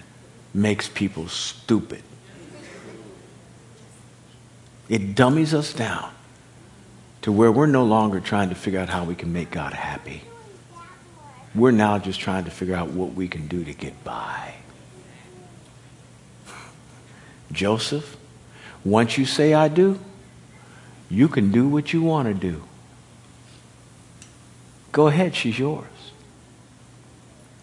makes 0.56 0.90
people 0.90 1.28
stupid. 1.28 2.02
It 4.90 5.14
dummies 5.14 5.54
us 5.54 5.72
down 5.72 6.12
to 7.22 7.32
where 7.32 7.52
we're 7.52 7.68
no 7.68 7.84
longer 7.84 8.20
trying 8.20 8.50
to 8.50 8.56
figure 8.56 8.80
out 8.80 8.90
how 8.90 9.04
we 9.04 9.14
can 9.14 9.32
make 9.32 9.52
God 9.52 9.74
happy. 9.74 10.24
We're 11.54 11.70
now 11.70 12.00
just 12.00 12.20
trying 12.20 12.46
to 12.46 12.50
figure 12.50 12.74
out 12.74 12.90
what 12.90 13.14
we 13.14 13.28
can 13.28 13.46
do 13.46 13.64
to 13.64 13.74
get 13.76 14.04
by. 14.04 14.56
Joseph, 17.52 18.18
once 18.84 19.16
you 19.16 19.26
say 19.26 19.54
I 19.54 19.68
do, 19.68 20.00
you 21.08 21.28
can 21.28 21.52
do 21.52 21.68
what 21.68 21.94
you 21.94 22.02
want 22.02 22.30
to 22.30 22.34
do. 22.34 22.64
Go 24.92 25.06
ahead, 25.06 25.36
she's 25.36 25.60
yours. 25.60 25.95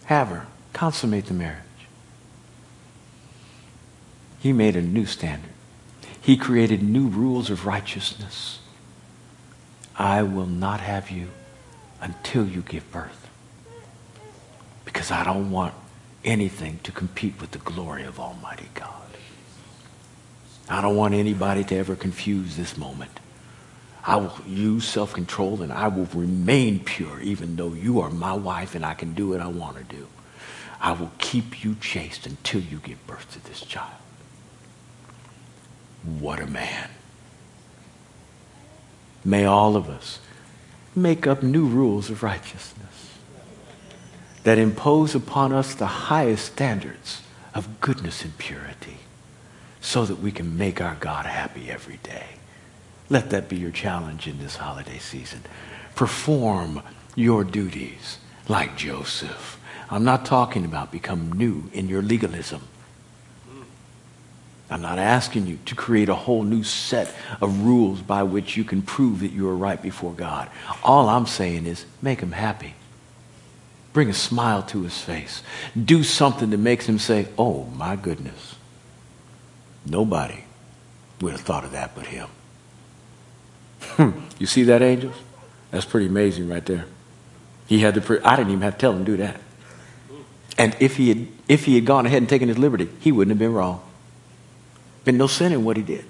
Have 0.05 0.29
her. 0.29 0.47
Consummate 0.73 1.27
the 1.27 1.35
marriage. 1.35 1.59
He 4.41 4.53
made 4.53 4.75
a 4.75 4.83
new 4.83 5.07
standard. 5.07 5.51
He 6.21 6.37
created 6.37 6.83
new 6.83 7.09
rules 7.09 7.51
of 7.51 7.67
righteousness. 7.67 8.61
I 9.97 10.23
will 10.23 10.47
not 10.47 10.81
have 10.81 11.11
you 11.11 11.29
until 12.01 12.47
you 12.47 12.63
give 12.63 12.91
birth. 12.91 13.29
Because 14.85 15.11
I 15.11 15.25
don't 15.25 15.51
want 15.51 15.75
anything 16.25 16.81
to 16.85 16.93
compete 16.93 17.41
with 17.41 17.53
the 17.53 17.59
glory 17.59 18.05
of 18.05 18.19
Almighty 18.19 18.69
God. 18.75 18.89
I 20.69 20.81
don't 20.81 20.97
want 20.97 21.15
anybody 21.15 21.65
to 21.65 21.77
ever 21.77 21.95
confuse 21.97 22.57
this 22.57 22.77
moment. 22.77 23.21
I 24.05 24.17
will 24.17 24.35
use 24.47 24.89
self 24.89 25.13
control 25.13 25.63
and 25.63 25.73
I 25.73 25.89
will 25.89 26.09
remain 26.15 26.81
pure 26.81 27.21
even 27.21 27.57
though 27.57 27.73
you 27.73 28.01
are 28.01 28.11
my 28.11 28.33
wife 28.33 28.75
and 28.75 28.85
I 28.85 28.95
can 28.95 29.15
do 29.15 29.29
what 29.29 29.41
I 29.41 29.47
want 29.47 29.77
to 29.77 29.85
do. 29.85 30.09
I 30.81 30.93
will 30.93 31.13
keep 31.19 31.63
you 31.63 31.77
chaste 31.81 32.27
until 32.27 32.61
you 32.61 32.79
give 32.79 33.07
birth 33.07 33.33
to 33.33 33.45
this 33.45 33.61
child. 33.61 33.93
What 36.19 36.41
a 36.41 36.47
man. 36.47 36.91
May 39.25 39.45
all 39.45 39.77
of 39.77 39.89
us 39.89 40.19
make 40.97 41.27
up 41.27 41.43
new 41.45 41.67
rules 41.67 42.11
of 42.11 42.25
righteousness 42.25 43.19
that 44.43 44.59
impose 44.59 45.15
upon 45.15 45.53
us 45.53 45.75
the 45.75 45.87
highest 45.87 46.47
standards 46.47 47.23
of 47.55 47.81
goodness 47.81 48.25
and 48.25 48.37
purity 48.39 48.99
so 49.81 50.05
that 50.05 50.19
we 50.19 50.33
can 50.33 50.59
make 50.59 50.81
our 50.81 50.97
God 50.97 51.27
happy 51.27 51.71
every 51.71 51.99
day. 52.03 52.27
Let 53.13 53.29
that 53.29 53.51
be 53.51 53.57
your 53.57 53.71
challenge 53.71 54.27
in 54.27 54.39
this 54.39 54.57
holiday 54.57 54.97
season. 54.97 55.43
Perform 55.95 56.83
your 57.15 57.45
duties 57.45 58.17
like 58.49 58.75
Joseph. 58.79 59.61
I'm 59.91 60.03
not 60.03 60.25
talking 60.25 60.65
about 60.65 60.91
become 60.91 61.31
new 61.31 61.65
in 61.75 61.91
your 61.91 62.01
legalism. 62.01 62.63
I'm 64.71 64.81
not 64.81 64.99
asking 64.99 65.47
you 65.47 65.59
to 65.67 65.75
create 65.75 66.09
a 66.09 66.15
whole 66.15 66.43
new 66.43 66.65
set 66.65 67.15
of 67.43 67.67
rules 67.67 68.01
by 68.01 68.23
which 68.23 68.57
you 68.57 68.65
can 68.65 68.81
prove 68.81 69.21
that 69.21 69.33
you 69.33 69.47
are 69.47 69.57
right 69.57 69.83
before 69.83 70.15
God. 70.15 70.49
All 70.83 71.11
I'm 71.11 71.27
saying 71.27 71.67
is 71.67 71.85
make 72.01 72.21
him 72.21 72.33
happy. 72.33 72.73
Bring 73.93 74.09
a 74.09 74.15
smile 74.15 74.63
to 74.63 74.85
his 74.85 74.99
face. 74.99 75.43
Do 75.77 76.03
something 76.03 76.49
that 76.49 76.57
makes 76.57 76.87
him 76.87 76.99
say, 76.99 77.29
Oh 77.37 77.65
my 77.77 77.95
goodness. 77.95 78.55
Nobody 79.85 80.45
would 81.21 81.33
have 81.33 81.43
thought 81.43 81.65
of 81.65 81.73
that 81.73 81.95
but 81.95 82.07
him. 82.07 82.31
Hmm. 83.97 84.11
you 84.39 84.47
see 84.47 84.63
that, 84.65 84.83
angels? 84.83 85.15
That's 85.71 85.85
pretty 85.85 86.07
amazing 86.07 86.49
right 86.49 86.65
there. 86.65 86.87
He 87.67 87.81
had 87.81 87.95
to, 87.95 88.01
pre- 88.01 88.21
I 88.21 88.37
didn't 88.37 88.51
even 88.53 88.63
have 88.63 88.75
to 88.75 88.81
tell 88.81 88.93
him 88.93 89.05
to 89.05 89.11
do 89.13 89.17
that. 89.19 89.41
And 90.59 90.77
if 90.81 90.97
he 90.97 91.09
had, 91.09 91.29
if 91.49 91.65
he 91.65 91.75
had 91.75 91.87
gone 91.87 92.07
ahead 92.07 92.19
and 92.19 92.29
taken 92.29 92.49
his 92.49 92.59
liberty, 92.59 92.89
he 93.01 93.11
wouldn't 93.13 93.31
have 93.31 93.39
been 93.39 93.55
wrong. 93.55 93.83
Been 95.05 95.17
no 95.17 95.27
sin 95.27 95.53
in 95.53 95.65
what 95.65 95.77
he 95.77 95.83
did. 95.83 96.05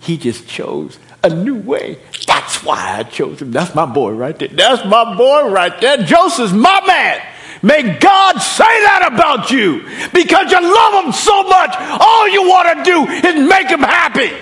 He 0.00 0.16
just 0.16 0.48
chose 0.48 0.98
a 1.22 1.30
new 1.30 1.56
way. 1.56 1.98
That's 2.26 2.62
why 2.62 2.98
I 2.98 3.02
chose 3.04 3.40
him. 3.40 3.52
That's 3.52 3.74
my 3.74 3.86
boy 3.86 4.12
right 4.12 4.38
there. 4.38 4.48
That's 4.48 4.84
my 4.84 5.14
boy 5.16 5.48
right 5.48 5.78
there. 5.80 5.98
Joseph's 5.98 6.52
my 6.52 6.80
man. 6.86 7.22
May 7.62 7.98
God 7.98 8.38
say 8.38 8.64
that 8.64 9.10
about 9.12 9.50
you 9.50 9.88
because 10.12 10.52
you 10.52 10.60
love 10.60 11.04
him 11.04 11.12
so 11.12 11.44
much. 11.44 11.74
All 11.78 12.28
you 12.28 12.42
want 12.48 12.78
to 12.78 12.84
do 12.84 13.28
is 13.28 13.48
make 13.48 13.68
him 13.68 13.80
happy. 13.80 14.32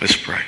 Let's 0.00 0.14
pray. 0.14 0.42